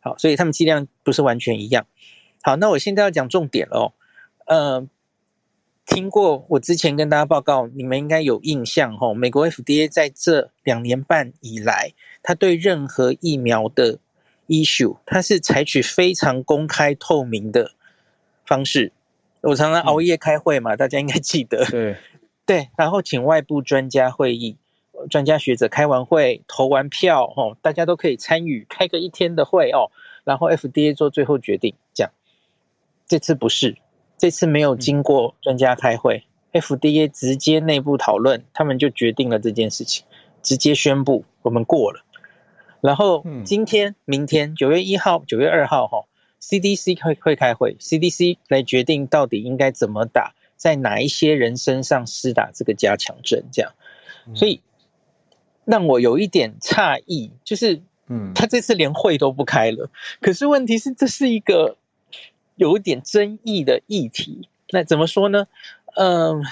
[0.00, 1.86] 好，所以他们剂量不是完全一样。
[2.42, 3.92] 好，那我现在要讲重点了哦。
[4.46, 4.86] 呃，
[5.84, 9.12] 听过我之前跟大家报告，你们应该有印象哦。
[9.12, 13.98] 美国 FDA 在这两年半以来，他对任何疫苗的
[14.46, 17.72] issue，它是采取非常公开透明的
[18.46, 18.92] 方式。
[19.42, 21.64] 我常常熬夜开会嘛，嗯、大家应该记得。
[21.66, 21.96] 对
[22.46, 24.56] 对，然后请外部专家会议，
[25.10, 29.92] 专家学者开完会投完票哦，大家都可以参与，开个一天的会哦，
[30.24, 31.74] 然后 FDA 做最后决定。
[31.92, 32.10] 这样，
[33.08, 33.76] 这次不是，
[34.18, 40.04] 这次没有经过专家开会，嗯，FDA 直接内部讨论，他们就决定了这件事情，
[40.42, 42.04] 直接宣布我们过了。
[42.80, 46.04] 然后今天、明天九月一号、九月二号，哈
[46.40, 53.72] ，CDC 会会开会，CDC 来决定到底应该怎么打，在哪一些人身上施打这个加强针，这样。
[54.34, 54.60] 所以
[55.64, 59.90] 让我有一点诧异，就是，嗯，他这次连会都不开了。
[60.20, 61.76] 可是问题是，这是一个
[62.58, 64.50] 有一点争议的议题。
[64.68, 65.46] 那怎么说呢？
[65.96, 66.44] 嗯。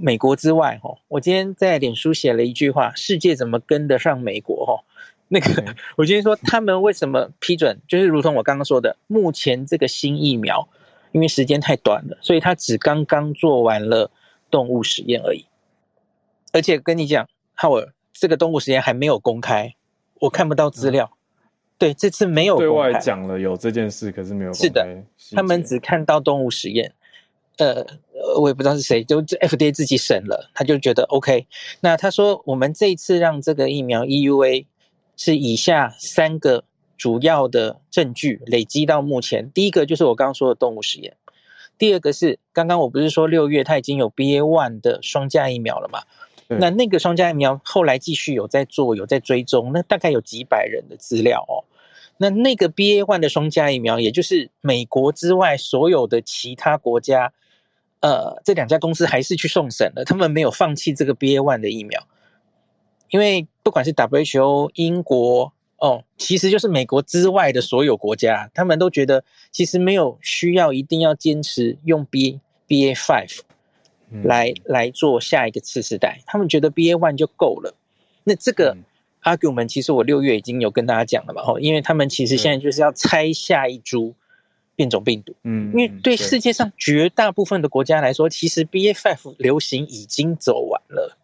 [0.00, 4.64] 美国之外，哈，我今天在脸书写了一句话：世界怎么跟得上美国？
[4.64, 4.82] 哈，
[5.28, 10.66] 那个， 我今天说他们为什么批准，就是如同我刚刚说的，目前这个新疫苗，
[11.10, 14.10] 因为时间太短了，所以他只刚刚做完了
[14.50, 15.44] 动物实验而已。
[16.54, 19.74] 而且跟你讲，浩尔，这个动物实验还没有公开，
[20.20, 21.10] 我看不到资料。
[21.12, 21.18] 嗯、
[21.82, 22.56] 对，这次没有。
[22.56, 24.52] 对外讲了有这件事，可是没有。
[24.52, 24.86] 是的，
[25.32, 26.92] 他们只看到动物实验。
[27.58, 27.84] 呃，
[28.38, 31.44] 我也不知道是谁，就 FDA 自己审了，他就觉得 OK。
[31.80, 34.66] 那他说，我们这一次让这个疫苗 EUA
[35.16, 36.62] 是以下三个
[36.96, 41.16] 主要的证据累积到目前，第一个就是我刚刚说的动物实验，
[41.76, 46.00] 第二个是刚刚我不是说六月他已经有 BA one 的双价疫苗了嘛？
[46.46, 51.64] 那那个双价疫苗后来继续有在做，有在追踪，那大概有几百人的资料哦。
[52.22, 57.32] 那那个 BA one 的双价疫苗，也就是美国之外所有的其他国家。
[57.98, 62.00] 呃，这两家公司还是去送审了，他们没有放弃这个 BA one 的疫苗，
[63.10, 73.40] 因为不管是 WHO、英国哦，其实就是美国之外的所有国家，他们都觉得其实没有需要一定要坚持用 B BA five
[74.24, 77.72] 来、嗯、来做下一个次世代，他们觉得 BA one 就够了。
[78.24, 78.76] 那这个
[79.22, 84.14] argument 其实我六月已经有跟大家讲了嘛，哦，因为他们其实现在就是要拆下一株
[84.74, 91.16] 变种病毒，嗯，因为对世界上绝大部分的国家来说，其实 BA five 流行已经走完了，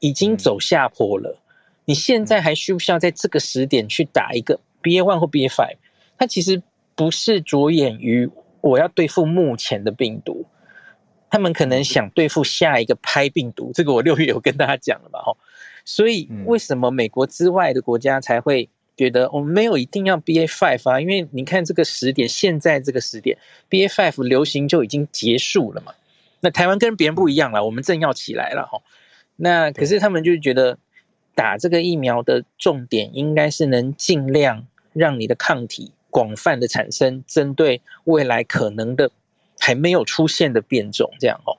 [0.00, 1.40] 已经走下坡了。
[1.84, 5.76] 你现在还需不需要在这个时点去打一个 BA one 或 BA five？
[6.18, 6.62] 它其实
[6.94, 8.28] 不是着眼于
[8.60, 10.46] 我要对付目前的病毒，
[11.28, 13.70] 他们可能想对付下一个拍病毒。
[13.74, 15.36] 这个我六月有跟大家讲了嘛，吼。
[15.86, 21.00] 所以为什么美国之外的国家才会觉得我们没有一定要 BA five 啊？
[21.00, 23.38] 因为你看这个时点，现在这个时点
[23.70, 25.94] BA five 流行就已经结束了嘛。
[26.40, 28.82] 那台湾跟别人不一样了，我们正要起来了，吼。
[29.36, 30.76] 那可是他们就觉得。
[31.36, 39.10] 打这个疫苗的重点应该是能尽量让你的抗体广泛的产生，针对未来可能的
[39.58, 41.58] 还没有出现的变种，这样哦。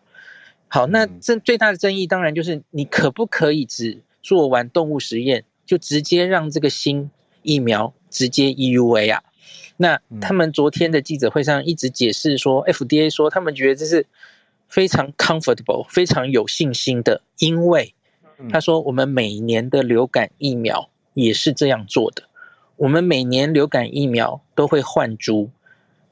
[0.67, 7.09] 好，那这最大的争议当然就是你可不可以只做完动物实验就直接让这个新
[7.43, 9.23] 疫苗直接 EUA 啊？
[9.77, 14.05] 那他们昨天的记者会上一直解释说，FDA 说他们觉得这是
[14.67, 17.93] 非常 comfortable、非常有信心的，因为。
[18.51, 22.21] 他说：“我们每年的流感疫苗也是这样做的。
[22.75, 25.49] 我们每年流感疫苗都会换株，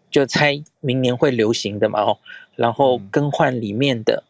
[0.09, 2.17] 就猜明年会流行的嘛，哦，
[2.55, 4.23] 然后更换里面的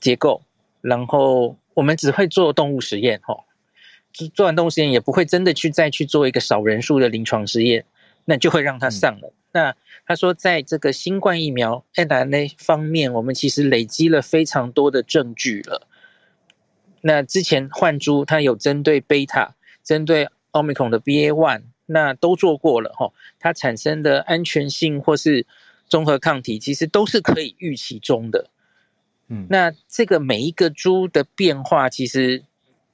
[0.00, 0.42] 结构，
[0.80, 3.44] 然后我们只会做动物实验，哦，
[4.34, 7.84] 做完动物实验也不会真的去再去做一个少人数的临床实验，
[8.24, 9.32] 那就会让它上了。
[9.52, 9.74] 那
[10.06, 15.86] 他说，在这个新冠疫苗 mRNA 方面，我们其实累积了非常多的证据了。”
[17.02, 25.46] 那之前换株，它有针对贝塔、针对奥密克戎的 BA one，那都做过了哈，它产生的安全性或是
[25.88, 28.50] 综合抗体，其实都是可以预期中的。
[29.48, 32.42] 那这个每一个株的变化，其实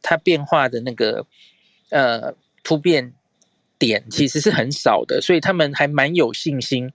[0.02, 1.26] 它变化的那个
[1.90, 3.12] 呃突变
[3.78, 6.92] 点其实是很少的，所以他们还蛮有信心，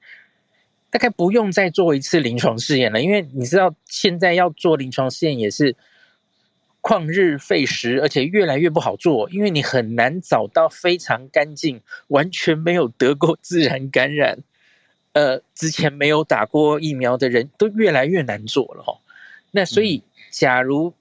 [0.89, 5.75] 大概不用再做一次临床试验了，因为你知道现在要做临床试验也是。
[6.83, 14.39] 旷日费时，而且越来越不好做，因为你很难找到非常干净、完全没有得过自然感染，
[15.13, 18.97] 呃，之前没有打过疫苗的人都越来越难做了哈。
[19.51, 20.93] 那所以，假如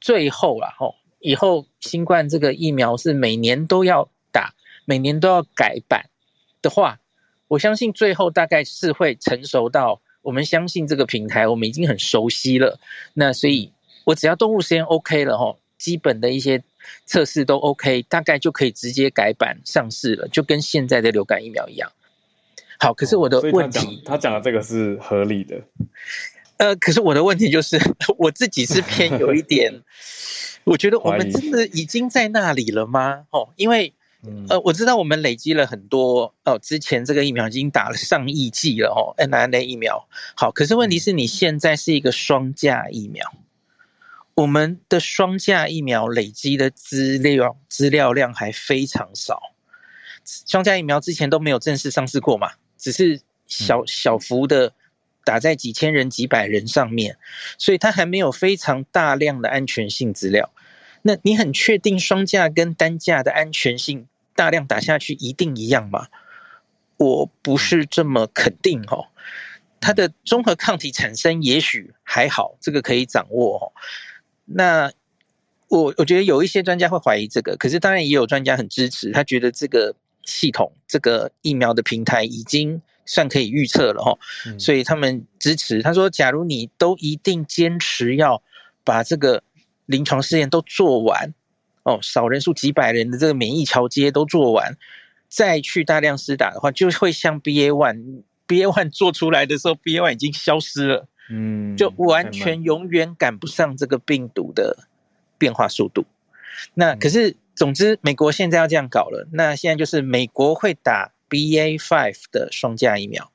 [0.00, 6.10] 最后啊，吼，以后新冠这个疫苗是每年都要打，每年都要改版
[6.60, 6.98] 的话，
[7.48, 12.78] 我相信最后大概是会成熟到我们相信这个平台，我们已经很熟悉了。
[13.14, 13.72] 那所以。
[14.04, 16.60] 我只要动物实验 OK 了吼，基本的一些
[17.04, 21.92] 测试都 OK，大概就可以直接改版上市了，就跟现在的流感疫苗一样。
[22.80, 25.62] 好，可是我的问题，他讲的这个是合理的。
[26.60, 27.80] 呃，可是我的问题就是，
[28.18, 29.72] 我自己是偏有一点，
[30.64, 33.24] 我觉得我们真的已经在那里了吗？
[33.30, 33.94] 哦，因为
[34.50, 40.06] 呃，我知道我们累积了很多哦，之前这个疫苗已经打了上亿剂了哦 nrna 疫苗。
[40.36, 43.24] 好，可是问题是你现在是一个双价疫苗。
[44.34, 49.54] 我们的双价疫苗累积的资料资料量还非常少，
[50.46, 54.74] 双价疫苗之前都没有正式上市过嘛，只是小小幅的
[55.24, 57.16] 打在几千人、几百人上面，
[57.58, 60.50] 所以它还没有非常大量的安全性资料。
[61.02, 66.08] 那你很确定双价跟单价的安全性大量打下去一定一样吗？
[66.98, 69.06] 我不是这么肯定哦。
[69.80, 73.72] 它的综合抗体产生也许还好，这个可以掌握哦。
[74.44, 74.92] 那
[75.68, 79.94] 我我觉得有一些专家会怀疑这个，可是当然也有专家很支持，他觉得这个
[80.24, 84.16] 系统、这个疫苗的平台已经算可以预测了哈，
[84.56, 85.82] 所以他们支持。
[85.82, 88.40] 他说，假如你都一定坚持要
[88.84, 89.42] 把这个
[89.86, 91.34] 临床试验都做完，
[91.82, 94.76] 哦，少人数几百人的这个免疫桥接都做完，
[95.28, 101.08] 再去大量施打的话，就会像 BA one，BA one 做出来的时候，BA one 已经消失了。
[101.32, 104.86] 嗯，就完全永远赶不上这个病毒的
[105.36, 106.04] 变化速度。
[106.74, 109.28] 那可是，总之，美国现在要这样搞了。
[109.32, 113.30] 那现在就是美国会打 BA.5 的双价疫苗，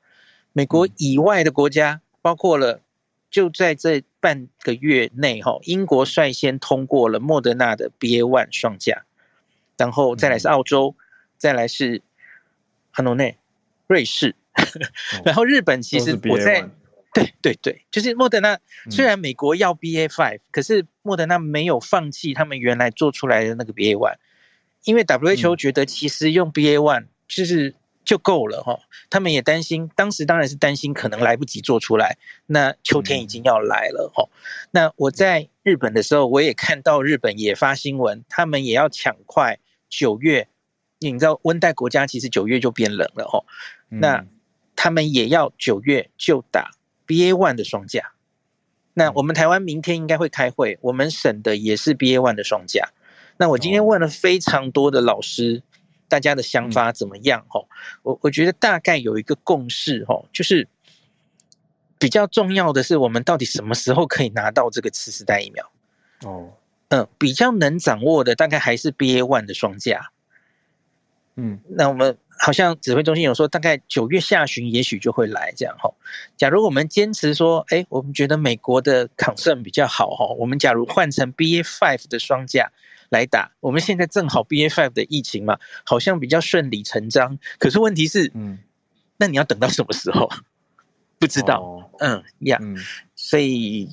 [0.52, 2.82] 美国以外的国家，包括了
[3.30, 9.04] 就在这半个月内，哈，英国率先通过了莫德纳的 BA.1 双价，
[9.76, 10.94] 然后再来是澳洲，
[11.36, 12.02] 再来是
[12.92, 13.38] 哈诺内、
[13.88, 14.36] 瑞士，
[15.24, 16.68] 然后日本其实我在。
[17.14, 18.58] 对对对，就是莫德纳。
[18.90, 24.16] 虽然美国要 BA five，、嗯、可是莫德纳没有放弃他们原来做出来的那个 BA one，
[24.84, 27.74] 因为 WHO 觉得其实用 BA one 就是
[28.06, 28.78] 就够了哈。
[29.10, 32.16] 他们也担心，当时当然是担心可能来不及做出来。
[32.46, 34.26] 那秋天已经要来了哈。
[34.70, 39.58] 那我在日本的时候，我也看到日本也发新闻，他们也要抢快
[39.90, 40.48] 九月。
[40.98, 43.44] 你知道温带国家其实九月就变冷了哈，
[43.90, 44.24] 那
[44.74, 46.70] 他们也要九月就打
[47.06, 48.12] BA one 的双价。
[48.94, 52.88] 那我们台湾明天应该会开会，我们省的也是 BA one 的双价。
[53.36, 55.62] 那我今天问了非常多的老师，
[56.08, 57.44] 大家的想法怎么样？
[57.48, 57.60] 哈，
[58.02, 60.68] 我我觉得大概有一个共识哈，就是
[61.98, 65.70] 比较重要的是，我们到底什么时候可以拿到这个次世代疫苗？
[66.22, 66.52] 哦，
[66.88, 70.10] 嗯，比较能掌握的大概还是 BA one 的双价。
[71.38, 75.92] 嗯，那我们好像指挥中心有说，大概九月下旬也许就会来这样哈。
[76.34, 82.72] 假如我们坚持说，哎，我们觉得美国的抗胜比较好哈，我们假如换成 BA five 的双价
[83.10, 87.38] 来打，我们现在正好 BA five 的疫情嘛，好像比较顺理成章。
[87.58, 88.58] 可是问题是，嗯，
[89.16, 90.28] 那你要等到什么时候？
[91.18, 91.60] 不知道。
[91.60, 92.76] 哦、嗯呀，嗯，
[93.14, 93.88] 所以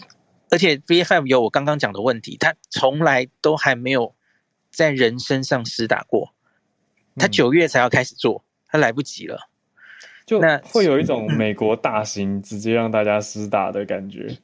[0.49, 4.13] 而且 BA five 有我刚刚讲的问题，它从来都还没有
[4.69, 6.33] 在人身上施打过。
[7.15, 9.47] 他九月才要开始做，他来不及了，
[10.25, 14.35] 就那会有一种美国大型直接让大家施打的感觉。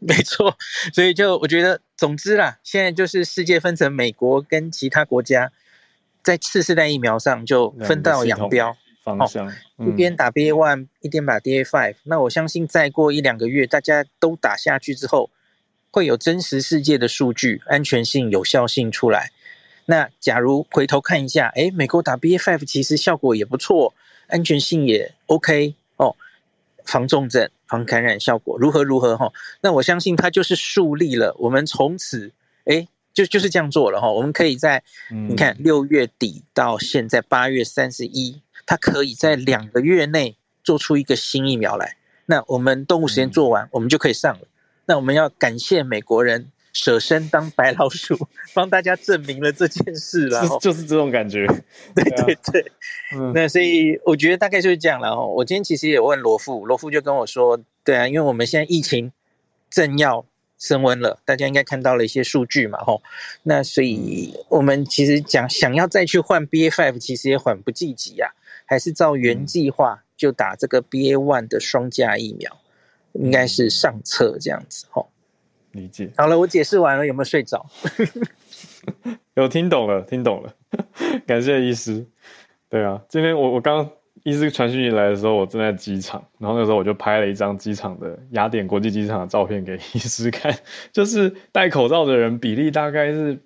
[0.00, 0.56] 没错，
[0.94, 5.50] 所以就我觉得，总之啦，现在就是世界分成美国跟其他国家，
[6.22, 11.96] 在次世代疫苗上就分道扬镳方向，一边打 BA one，一边打 DA five。
[12.04, 15.30] 那我相信再过一两个月，大家都打下去之后，
[15.90, 19.32] 会有真实世界的数据，安全性、有效性出来。
[19.86, 23.94] 那假如回头看一下，诶，美国打 BA five 其实效果也不错，
[24.28, 26.14] 安全性也 OK 哦，
[26.84, 29.32] 防重症、防感染效果如何如何哈、哦？
[29.60, 32.32] 那我相信它就是树立了我们从此，
[32.64, 34.14] 诶，就就是这样做了哈、哦。
[34.14, 41.96] 我们可以在、嗯、你看六月底到现在八月三十一，它可以在两个月内做出一个新疫苗来。
[42.26, 44.48] 那我们动物实验做完，嗯、我们就可以上了。
[44.86, 46.50] 那我们要感谢美国人。
[46.72, 51.46] 舍身当白老鼠，帮大家证明了这件事了，就是这种感觉。
[51.94, 52.72] 对对对，
[53.14, 55.18] 嗯、那所以我觉得大概就是这样了。
[55.20, 59.10] 我今天其实也问罗富，罗富就跟我说，对啊，因为我们现在疫情
[59.70, 60.24] 正要
[60.58, 63.02] 升温了，大家应该看到了一些数据嘛，吼。
[63.42, 68.30] 那所以我们其实讲想要再去换 BA five，其实也缓不济急啊，
[68.66, 72.56] 还是照原计划就打这个 BA one 的双价疫苗，
[73.14, 75.08] 应该是上策这样子，吼。
[75.72, 77.64] 理解好了，我解释完了，有没有睡着？
[79.34, 80.54] 有听懂了，听懂了，
[81.26, 82.04] 感谢医师。
[82.68, 83.88] 对啊，今天我我刚
[84.24, 90.54] 医师传讯息来的时候，我正在机场，然后那时候我就拍了一张机场的雅典国际机场的照片给医师看，
[90.92, 93.38] 就是戴口罩的人比例大概是，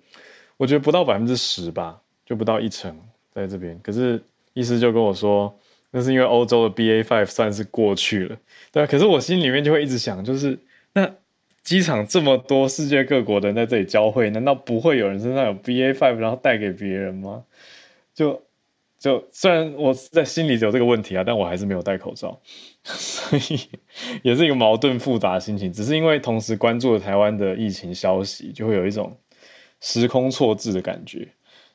[0.57, 2.97] 我觉得不到百分之十吧，就不到一成
[3.31, 3.79] 在这边。
[3.83, 4.21] 可是
[4.53, 5.53] 医师就跟我说，
[5.91, 8.37] 那是因为欧洲的 BA five 算是过去了，
[8.71, 8.87] 对啊。
[8.87, 10.57] 可是我心里面就会一直想，就是
[10.93, 11.09] 那。
[11.63, 17.43] 机场这么多世界各国的人在这里交汇，难道不会有人身上有 BA five 然后带给别人吗？
[18.13, 18.43] 就
[18.99, 22.39] 就虽然我在心里有这个问题啊，但我还是没有戴口罩，
[22.83, 23.69] 所以
[24.21, 25.71] 也是一个矛盾复杂的心情。
[25.71, 29.17] 只是因为同时关注了台湾的疫情消息，就会有一种
[29.81, 31.27] 时空错置的感觉。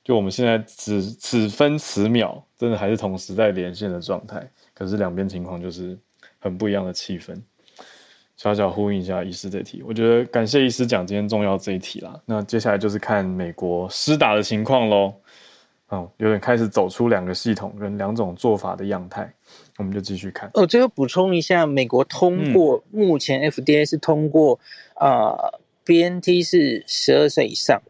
[0.05, 5.99] 就我们现在此此分此秒，真的还是同时在连线的状态，可是两边情况就是
[6.39, 7.39] 很不一样的气氛。
[8.39, 12.19] 小小呼应一下医师这题，我觉得感谢医师讲今天重要这一题啦。
[12.25, 15.13] 那接下来就是看美国施打的情况喽。
[15.89, 19.29] 哦，有点开始走出两个系统跟两种做法的样态，
[19.79, 20.49] 我们就继续看。
[20.55, 24.61] 哦，最后补充一下，美国通过、嗯、目前 FDA 是通过
[24.95, 27.83] 啊、呃、，BNT 是十二岁以上，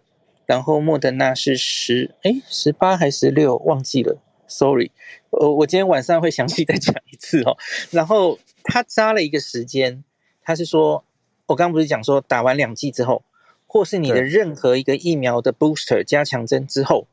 [0.47, 4.17] 然后莫德纳是十哎十八还是十六忘记了
[4.47, 4.93] ，sorry。
[5.31, 7.55] 呃，我今天晚上会详细再讲一次哦。
[7.91, 10.05] 然后他扎了一个时间。
[10.49, 11.05] 他是说，
[11.45, 13.23] 我刚刚不是讲说，打完两剂之后，
[13.67, 17.07] 或是你的任何一个疫苗的 booster 加强针之后，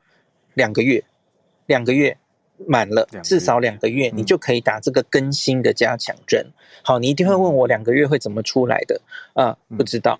[0.54, 1.04] 两个月，
[1.66, 2.18] 两个月
[2.66, 6.48] 满了，至少两个月，你就可以打这个更新的加强针。
[6.82, 9.02] 好，你一定会问我两个月会怎么出来的
[9.34, 9.58] 啊？
[9.76, 10.18] 不知道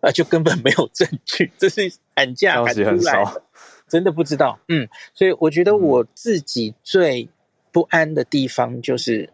[0.00, 3.42] 啊，就根本没有证据，这是喊价喊出来的，
[3.86, 4.58] 真的不知道。
[4.68, 7.28] 嗯，所以我觉得我自己最
[7.70, 9.28] 不安的地方就是，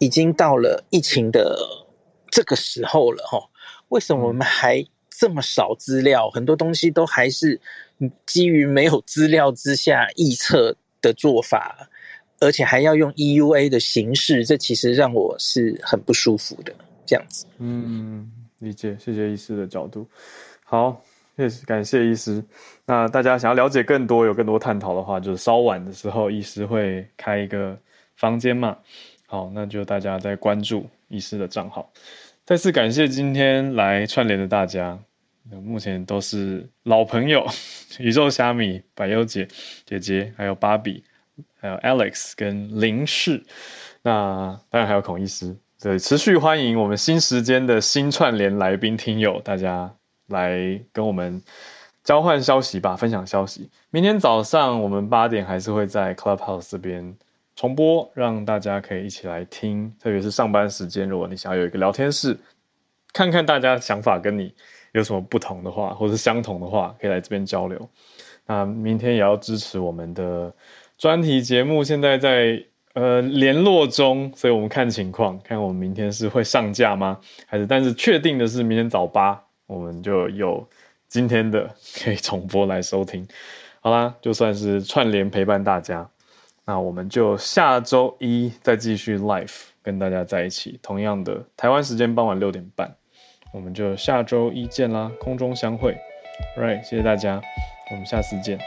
[0.00, 1.84] 已经到了疫情的。
[2.30, 3.38] 这个时候了哈，
[3.88, 6.30] 为什么我们还这么少资料？
[6.30, 7.60] 很多东西都还是
[8.26, 11.88] 基于没有资料之下臆测的做法，
[12.40, 16.74] 而且还要用 EUA 的形式，这其实让我是很不舒服的。
[17.08, 17.46] 这样子。
[17.58, 18.28] 嗯，
[18.58, 20.04] 理解，谢谢医师的角度。
[20.64, 21.00] 好，
[21.36, 22.42] 谢谢，感谢医师。
[22.84, 27.78] 那大家想要了解更多，有更多探讨的话，就是稍晚的时候，医师会开一个
[28.16, 28.76] 房间嘛。
[29.28, 31.92] 好，那就大家再关注医师的账号。
[32.44, 34.98] 再次感谢今天来串联的大家，
[35.50, 37.44] 目前都是老朋友，
[37.98, 39.48] 宇宙虾米、百优姐
[39.84, 41.02] 姐姐，还有芭比，
[41.58, 43.42] 还有 Alex 跟林氏，
[44.02, 45.56] 那当然还有孔医师。
[45.80, 49.92] 对，持续欢迎我们新时间的新串联来宾听友，大家
[50.28, 51.42] 来跟我们
[52.04, 53.68] 交换消息吧，分享消息。
[53.90, 57.16] 明天早上我们八点还是会在 Clubhouse 这边。
[57.56, 62.38] 重播，让大家可以一起来听，特别是上班时间，如果你想要有一个聊天室，
[63.14, 64.54] 看看大家想法跟你
[64.92, 67.88] 有什么不同的话，或是相同的话，可以来这边交流。
[68.44, 70.54] 那明天也要支持我们的
[70.98, 72.62] 专题节目，现在在
[72.92, 77.18] 呃联络中，所以我们看情况，看我们明天是会上架吗？
[77.46, 77.66] 还是？
[77.66, 80.62] 但是确定的是，明天早八我们就有
[81.08, 81.74] 今天的
[82.04, 83.26] 可以重播来收听。
[83.80, 86.06] 好啦，就算是串联陪伴大家。
[86.66, 92.92] 那我们就下周一再继续 live 跟大家在一起，同样的台湾时间傍晚六点半，
[93.52, 95.96] 我们就下周一见啦，空中相会
[96.58, 97.40] ，Right，谢谢大家，
[97.92, 98.58] 我们下次见。